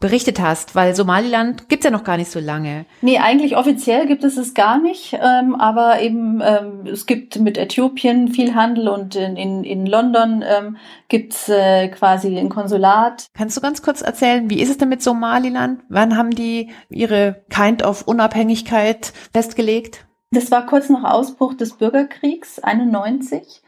berichtet 0.00 0.40
hast, 0.40 0.76
weil 0.76 0.94
Somaliland 0.94 1.68
gibt's 1.68 1.84
ja 1.84 1.90
noch 1.90 2.04
gar 2.04 2.16
nicht 2.16 2.30
so 2.30 2.38
lange. 2.38 2.86
Nee, 3.02 3.18
eigentlich 3.18 3.56
offiziell 3.56 4.06
gibt 4.06 4.22
es 4.22 4.36
es 4.36 4.54
gar 4.54 4.80
nicht, 4.80 5.14
ähm, 5.14 5.56
aber 5.56 6.00
eben 6.00 6.40
ähm, 6.40 6.86
es 6.86 7.04
gibt 7.06 7.38
mit 7.40 7.58
Äthiopien 7.58 8.28
viel 8.28 8.54
Handel 8.54 8.88
und 8.88 9.16
in, 9.16 9.36
in, 9.36 9.64
in 9.64 9.86
London 9.86 10.44
ähm, 10.46 10.76
gibt's 11.08 11.48
äh, 11.48 11.88
quasi 11.88 12.38
ein 12.38 12.48
Konsulat. 12.48 13.26
Kannst 13.34 13.56
du 13.56 13.60
ganz 13.60 13.82
kurz 13.82 14.00
erzählen, 14.00 14.48
wie 14.48 14.60
ist 14.60 14.70
es 14.70 14.78
denn 14.78 14.88
mit 14.88 15.02
Somaliland? 15.02 15.80
Wann 15.88 16.16
haben 16.16 16.30
die 16.30 16.70
ihre 16.88 17.42
Kind 17.50 17.82
of 17.82 18.06
Unabhängigkeit 18.06 19.12
festgelegt? 19.32 20.07
Das 20.30 20.50
war 20.50 20.66
kurz 20.66 20.90
nach 20.90 21.04
Ausbruch 21.04 21.54
des 21.54 21.72
Bürgerkriegs 21.74 22.58
91. 22.58 23.62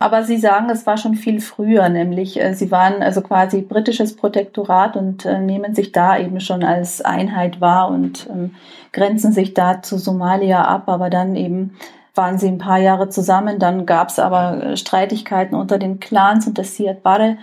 Aber 0.00 0.24
Sie 0.24 0.38
sagen, 0.38 0.68
es 0.70 0.86
war 0.86 0.96
schon 0.96 1.14
viel 1.14 1.40
früher, 1.40 1.88
nämlich 1.88 2.40
äh, 2.40 2.54
Sie 2.54 2.70
waren 2.72 3.02
also 3.02 3.20
quasi 3.20 3.60
britisches 3.60 4.16
Protektorat 4.16 4.96
und 4.96 5.24
äh, 5.24 5.38
nehmen 5.38 5.74
sich 5.74 5.92
da 5.92 6.18
eben 6.18 6.40
schon 6.40 6.64
als 6.64 7.00
Einheit 7.00 7.60
wahr 7.60 7.90
und 7.90 8.26
ähm, 8.28 8.56
grenzen 8.92 9.32
sich 9.32 9.54
da 9.54 9.82
zu 9.82 9.98
Somalia 9.98 10.64
ab, 10.64 10.88
aber 10.88 11.10
dann 11.10 11.36
eben 11.36 11.76
waren 12.14 12.38
sie 12.38 12.48
ein 12.48 12.58
paar 12.58 12.78
Jahre 12.78 13.08
zusammen, 13.08 13.60
dann 13.60 13.86
gab 13.86 14.08
es 14.08 14.18
aber 14.18 14.62
äh, 14.64 14.76
Streitigkeiten 14.76 15.54
unter 15.54 15.78
den 15.78 16.00
Clans 16.00 16.46
und 16.46 16.58
der 16.58 16.64
Siad 16.64 17.02
Barre. 17.04 17.36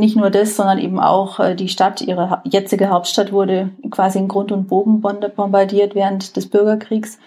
Nicht 0.00 0.16
nur 0.16 0.30
das, 0.30 0.56
sondern 0.56 0.78
eben 0.78 0.98
auch 0.98 1.54
die 1.54 1.68
Stadt, 1.68 2.00
ihre 2.00 2.42
jetzige 2.44 2.88
Hauptstadt 2.90 3.30
wurde 3.30 3.70
quasi 3.92 4.18
in 4.18 4.26
Grund 4.26 4.50
und 4.50 4.66
Bogen 4.66 5.00
bombardiert 5.00 5.94
während 5.94 6.34
des 6.34 6.50
Bürgerkriegs. 6.50 7.20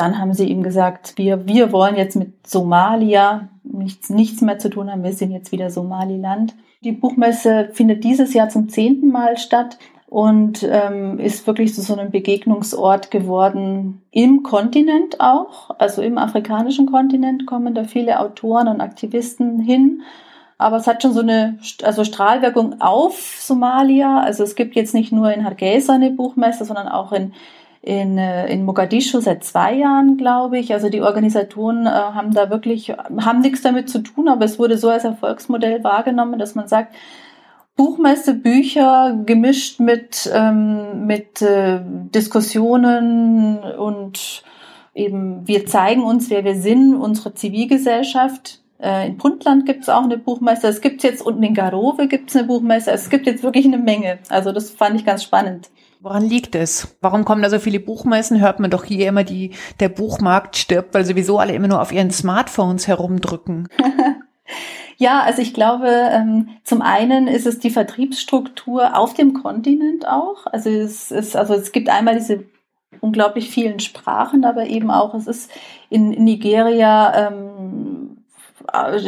Dann 0.00 0.18
haben 0.18 0.32
sie 0.32 0.46
ihm 0.46 0.62
gesagt, 0.62 1.18
wir, 1.18 1.46
wir 1.46 1.72
wollen 1.72 1.94
jetzt 1.94 2.16
mit 2.16 2.46
Somalia 2.46 3.50
nichts, 3.64 4.08
nichts 4.08 4.40
mehr 4.40 4.58
zu 4.58 4.70
tun 4.70 4.90
haben, 4.90 5.02
wir 5.02 5.12
sind 5.12 5.30
jetzt 5.30 5.52
wieder 5.52 5.68
Somaliland. 5.68 6.54
Die 6.82 6.92
Buchmesse 6.92 7.68
findet 7.74 8.02
dieses 8.02 8.32
Jahr 8.32 8.48
zum 8.48 8.70
zehnten 8.70 9.08
Mal 9.08 9.36
statt 9.36 9.76
und 10.06 10.66
ähm, 10.66 11.18
ist 11.18 11.46
wirklich 11.46 11.74
so, 11.74 11.82
so 11.82 12.00
ein 12.00 12.10
Begegnungsort 12.10 13.10
geworden 13.10 14.00
im 14.10 14.42
Kontinent 14.42 15.20
auch, 15.20 15.68
also 15.78 16.00
im 16.00 16.16
afrikanischen 16.16 16.90
Kontinent 16.90 17.44
kommen 17.44 17.74
da 17.74 17.84
viele 17.84 18.20
Autoren 18.20 18.68
und 18.68 18.80
Aktivisten 18.80 19.60
hin. 19.60 20.00
Aber 20.56 20.78
es 20.78 20.86
hat 20.86 21.02
schon 21.02 21.12
so 21.12 21.20
eine 21.20 21.58
also 21.82 22.04
Strahlwirkung 22.04 22.80
auf 22.80 23.36
Somalia. 23.38 24.20
Also 24.20 24.44
es 24.44 24.54
gibt 24.54 24.76
jetzt 24.76 24.94
nicht 24.94 25.12
nur 25.12 25.30
in 25.30 25.44
Hargeisa 25.44 25.92
eine 25.92 26.10
Buchmesse, 26.10 26.64
sondern 26.64 26.88
auch 26.88 27.12
in 27.12 27.34
in, 27.82 28.18
äh, 28.18 28.46
in 28.52 28.64
Mogadischu 28.64 29.20
seit 29.20 29.42
zwei 29.44 29.74
Jahren, 29.74 30.16
glaube 30.16 30.58
ich. 30.58 30.72
Also 30.72 30.90
die 30.90 31.00
Organisatoren 31.00 31.86
äh, 31.86 31.90
haben 31.90 32.32
da 32.34 32.50
wirklich, 32.50 32.90
haben 32.90 33.40
nichts 33.40 33.62
damit 33.62 33.88
zu 33.88 34.00
tun, 34.00 34.28
aber 34.28 34.44
es 34.44 34.58
wurde 34.58 34.76
so 34.76 34.90
als 34.90 35.04
Erfolgsmodell 35.04 35.82
wahrgenommen, 35.82 36.38
dass 36.38 36.54
man 36.54 36.68
sagt, 36.68 36.94
Buchmesse, 37.76 38.34
Bücher 38.34 39.18
gemischt 39.24 39.80
mit, 39.80 40.30
ähm, 40.34 41.06
mit 41.06 41.40
äh, 41.40 41.80
Diskussionen 41.84 43.58
und 43.60 44.42
eben 44.94 45.48
wir 45.48 45.64
zeigen 45.64 46.02
uns, 46.02 46.28
wer 46.28 46.44
wir 46.44 46.56
sind, 46.56 46.94
unsere 46.94 47.32
Zivilgesellschaft. 47.32 48.60
Äh, 48.82 49.08
in 49.08 49.18
Puntland 49.18 49.66
gibt 49.66 49.82
es 49.82 49.88
auch 49.88 50.02
eine 50.02 50.18
Buchmesse. 50.18 50.68
Es 50.68 50.80
gibt 50.80 51.02
jetzt 51.02 51.22
unten 51.22 51.42
in 51.42 51.54
Garove 51.54 52.08
gibt 52.08 52.30
es 52.30 52.36
eine 52.36 52.46
Buchmesse. 52.46 52.90
Es 52.90 53.10
gibt 53.10 53.26
jetzt 53.26 53.42
wirklich 53.42 53.66
eine 53.66 53.78
Menge. 53.78 54.18
Also 54.28 54.52
das 54.52 54.70
fand 54.70 54.96
ich 54.96 55.04
ganz 55.04 55.22
spannend. 55.22 55.70
Woran 56.00 56.26
liegt 56.26 56.54
es? 56.54 56.96
Warum 57.02 57.26
kommen 57.26 57.42
da 57.42 57.50
so 57.50 57.58
viele 57.58 57.78
Buchmessen? 57.78 58.40
Hört 58.40 58.58
man 58.58 58.70
doch 58.70 58.84
hier 58.84 59.08
immer, 59.08 59.22
die, 59.22 59.50
der 59.80 59.90
Buchmarkt 59.90 60.56
stirbt, 60.56 60.94
weil 60.94 61.04
sowieso 61.04 61.38
alle 61.38 61.52
immer 61.52 61.68
nur 61.68 61.82
auf 61.82 61.92
ihren 61.92 62.10
Smartphones 62.10 62.88
herumdrücken. 62.88 63.68
Ja, 64.96 65.22
also 65.22 65.40
ich 65.40 65.54
glaube, 65.54 65.88
ähm, 65.88 66.50
zum 66.62 66.82
einen 66.82 67.26
ist 67.26 67.46
es 67.46 67.58
die 67.58 67.70
Vertriebsstruktur 67.70 68.98
auf 68.98 69.14
dem 69.14 69.32
Kontinent 69.32 70.06
auch. 70.06 70.44
Also 70.44 70.68
es 70.68 71.10
ist, 71.10 71.36
also 71.36 71.54
es 71.54 71.72
gibt 71.72 71.88
einmal 71.88 72.16
diese 72.18 72.44
unglaublich 73.00 73.48
vielen 73.48 73.80
Sprachen, 73.80 74.44
aber 74.44 74.66
eben 74.66 74.90
auch, 74.90 75.14
es 75.14 75.26
ist 75.26 75.50
in 75.88 76.10
Nigeria 76.10 77.28
ähm, 77.28 77.40
äh, 77.50 77.99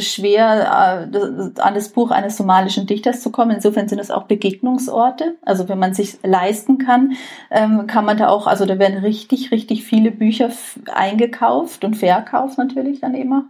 schwer, 0.00 1.10
äh, 1.12 1.60
an 1.60 1.74
das 1.74 1.90
Buch 1.90 2.10
eines 2.10 2.36
somalischen 2.36 2.86
Dichters 2.86 3.20
zu 3.20 3.30
kommen. 3.30 3.52
Insofern 3.52 3.88
sind 3.88 3.98
es 3.98 4.10
auch 4.10 4.24
Begegnungsorte. 4.24 5.36
Also 5.42 5.68
wenn 5.68 5.78
man 5.78 5.94
sich 5.94 6.18
leisten 6.22 6.78
kann, 6.78 7.12
ähm, 7.50 7.86
kann 7.86 8.04
man 8.04 8.16
da 8.16 8.28
auch, 8.28 8.46
also 8.46 8.66
da 8.66 8.78
werden 8.78 8.98
richtig, 8.98 9.50
richtig 9.50 9.84
viele 9.84 10.10
Bücher 10.10 10.50
eingekauft 10.92 11.84
und 11.84 11.96
verkauft 11.96 12.58
natürlich 12.58 13.00
dann 13.00 13.14
auch. 13.14 13.44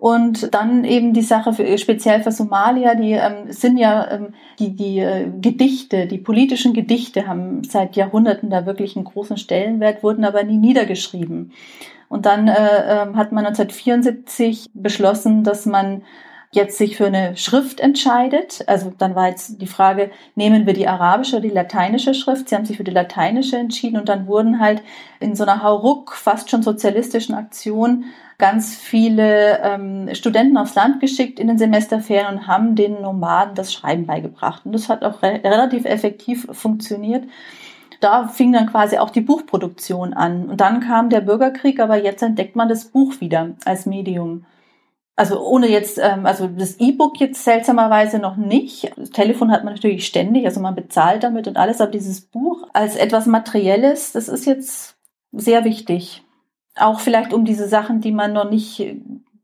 Und 0.00 0.54
dann 0.54 0.84
eben 0.84 1.12
die 1.12 1.22
Sache 1.22 1.52
für, 1.52 1.76
speziell 1.76 2.22
für 2.22 2.30
Somalia, 2.30 2.94
die 2.94 3.14
ähm, 3.14 3.50
sind 3.50 3.78
ja 3.78 4.08
ähm, 4.08 4.28
die, 4.60 4.76
die 4.76 5.00
äh, 5.00 5.28
Gedichte, 5.40 6.06
die 6.06 6.18
politischen 6.18 6.72
Gedichte 6.72 7.26
haben 7.26 7.64
seit 7.64 7.96
Jahrhunderten 7.96 8.48
da 8.48 8.64
wirklich 8.64 8.94
einen 8.94 9.06
großen 9.06 9.38
Stellenwert, 9.38 10.04
wurden 10.04 10.24
aber 10.24 10.44
nie 10.44 10.56
niedergeschrieben. 10.56 11.50
Und 12.08 12.26
dann 12.26 12.46
äh, 12.46 12.52
äh, 12.52 13.14
hat 13.14 13.32
man 13.32 13.44
1974 13.46 14.70
beschlossen, 14.72 15.42
dass 15.42 15.66
man 15.66 16.02
jetzt 16.50 16.78
sich 16.78 16.96
für 16.96 17.06
eine 17.06 17.36
Schrift 17.36 17.80
entscheidet. 17.80 18.64
Also 18.66 18.92
dann 18.96 19.14
war 19.14 19.28
jetzt 19.28 19.60
die 19.60 19.66
Frage, 19.66 20.10
nehmen 20.34 20.66
wir 20.66 20.72
die 20.72 20.88
arabische 20.88 21.36
oder 21.36 21.42
die 21.42 21.54
lateinische 21.54 22.14
Schrift? 22.14 22.48
Sie 22.48 22.54
haben 22.54 22.64
sich 22.64 22.78
für 22.78 22.84
die 22.84 22.90
lateinische 22.90 23.56
entschieden 23.56 23.98
und 23.98 24.08
dann 24.08 24.26
wurden 24.26 24.60
halt 24.60 24.82
in 25.20 25.34
so 25.36 25.44
einer 25.44 25.62
Hauruck, 25.62 26.14
fast 26.14 26.50
schon 26.50 26.62
sozialistischen 26.62 27.34
Aktion 27.34 28.04
ganz 28.38 28.76
viele 28.76 29.60
ähm, 29.62 30.14
Studenten 30.14 30.56
aufs 30.56 30.74
Land 30.74 31.00
geschickt 31.00 31.40
in 31.40 31.48
den 31.48 31.58
Semesterferien 31.58 32.34
und 32.34 32.46
haben 32.46 32.76
den 32.76 33.02
Nomaden 33.02 33.54
das 33.54 33.72
Schreiben 33.72 34.06
beigebracht. 34.06 34.64
Und 34.64 34.72
das 34.72 34.88
hat 34.88 35.04
auch 35.04 35.22
re 35.22 35.40
relativ 35.42 35.84
effektiv 35.84 36.46
funktioniert 36.52 37.24
da 38.00 38.28
fing 38.28 38.52
dann 38.52 38.66
quasi 38.70 38.98
auch 38.98 39.10
die 39.10 39.20
Buchproduktion 39.20 40.14
an. 40.14 40.48
Und 40.48 40.60
dann 40.60 40.80
kam 40.80 41.10
der 41.10 41.20
Bürgerkrieg, 41.20 41.80
aber 41.80 41.96
jetzt 41.96 42.22
entdeckt 42.22 42.54
man 42.56 42.68
das 42.68 42.86
Buch 42.86 43.20
wieder 43.20 43.50
als 43.64 43.86
Medium. 43.86 44.44
Also 45.18 45.40
ohne 45.40 45.68
jetzt, 45.68 45.98
ähm, 45.98 46.26
also 46.26 46.46
das 46.46 46.76
E-Book 46.78 47.20
jetzt 47.20 47.44
seltsamerweise 47.44 48.18
noch 48.18 48.36
nicht. 48.36 48.92
Das 48.96 49.10
Telefon 49.10 49.50
hat 49.50 49.64
man 49.64 49.74
natürlich 49.74 50.06
ständig, 50.06 50.44
also 50.44 50.60
man 50.60 50.74
bezahlt 50.74 51.22
damit 51.22 51.48
und 51.48 51.56
alles, 51.56 51.80
aber 51.80 51.90
dieses 51.90 52.20
Buch 52.20 52.68
als 52.72 52.96
etwas 52.96 53.26
Materielles, 53.26 54.12
das 54.12 54.28
ist 54.28 54.46
jetzt 54.46 54.96
sehr 55.32 55.64
wichtig. 55.64 56.22
Auch 56.76 57.00
vielleicht 57.00 57.32
um 57.32 57.44
diese 57.44 57.68
Sachen, 57.68 58.00
die 58.00 58.12
man 58.12 58.32
noch 58.32 58.48
nicht 58.48 58.96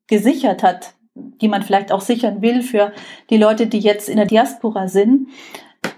gesichert 0.07 0.63
hat, 0.63 0.95
die 1.15 1.49
man 1.49 1.63
vielleicht 1.63 1.91
auch 1.91 2.01
sichern 2.01 2.41
will 2.41 2.63
für 2.63 2.93
die 3.31 3.37
Leute, 3.37 3.67
die 3.67 3.81
jetzt 3.81 4.09
in 4.09 4.17
der 4.17 4.27
Diaspora 4.27 4.89
sind. 4.89 5.29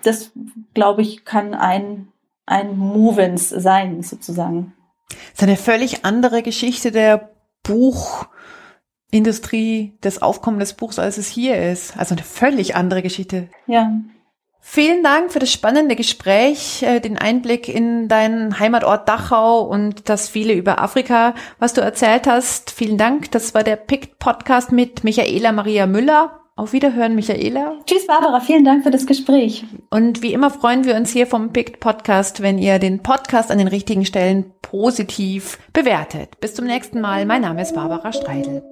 Das, 0.03 0.33
glaube 0.73 1.03
ich, 1.03 1.25
kann 1.25 1.55
ein 1.55 2.09
ein 2.47 2.79
Movens 2.79 3.49
sein, 3.49 4.03
sozusagen. 4.03 4.73
Das 5.09 5.19
ist 5.35 5.43
eine 5.43 5.57
völlig 5.57 6.05
andere 6.05 6.43
Geschichte 6.43 6.93
der 6.93 7.31
Buchindustrie, 9.11 9.97
des 10.03 10.21
Aufkommen 10.21 10.59
des 10.59 10.75
Buchs, 10.75 10.99
als 10.99 11.19
es 11.19 11.29
hier 11.29 11.71
ist. 11.71 11.97
Also 11.97 12.15
eine 12.15 12.25
völlig 12.25 12.75
andere 12.75 13.03
Geschichte. 13.03 13.49
Ja. 13.67 13.93
Vielen 14.61 15.05
Dank 15.05 15.33
für 15.33 15.39
das 15.39 15.53
spannende 15.53 15.95
Gespräch, 15.95 16.83
äh, 16.83 16.99
den 16.99 17.17
Einblick 17.17 17.69
in 17.69 18.09
deinen 18.09 18.59
Heimatort 18.59 19.09
Dachau 19.09 19.61
und 19.61 20.09
das 20.09 20.29
viele 20.29 20.55
über 20.55 20.83
Afrika, 20.83 21.35
was 21.61 21.73
du 21.73 21.83
erzählt 21.83 22.27
hast. 22.27 22.73
Vielen 22.73 22.99
Dank. 22.99 23.31
Das 23.31 23.55
war 23.55 23.63
der 23.63 23.77
PICT 23.77 24.19
Podcast 24.19 24.73
mit 24.73 25.05
Michaela 25.05 25.53
Maria 25.53 25.87
Müller. 25.87 26.41
Auf 26.59 26.73
Wiederhören, 26.73 27.15
Michaela. 27.15 27.75
Tschüss, 27.85 28.07
Barbara. 28.07 28.41
Vielen 28.41 28.65
Dank 28.65 28.83
für 28.83 28.91
das 28.91 29.07
Gespräch. 29.07 29.65
Und 29.91 30.23
wie 30.23 30.33
immer 30.33 30.49
freuen 30.49 30.87
wir 30.87 30.97
uns 30.97 31.11
hier 31.11 31.27
vom 31.27 31.53
PICT 31.53 31.81
Podcast, 31.81 32.41
wenn 32.41 32.59
ihr 32.59 32.79
den 32.79 33.03
Podcast 33.03 33.51
an 33.51 33.59
den 33.59 33.69
richtigen 33.69 34.07
Stellen 34.07 34.53
positiv 34.63 35.59
bewertet. 35.75 36.41
Bis 36.41 36.55
zum 36.55 36.65
nächsten 36.65 37.03
Mal. 37.03 37.27
Mein 37.27 37.43
Name 37.43 37.61
ist 37.61 37.75
Barbara 37.75 38.11
Streidel. 38.11 38.63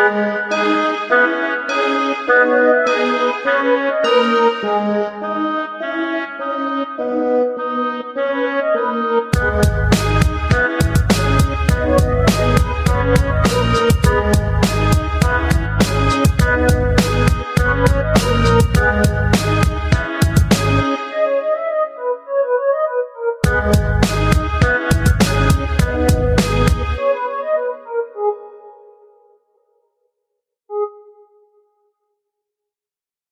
Thank 0.00 0.62
you. 0.62 0.77
Música 4.18 5.07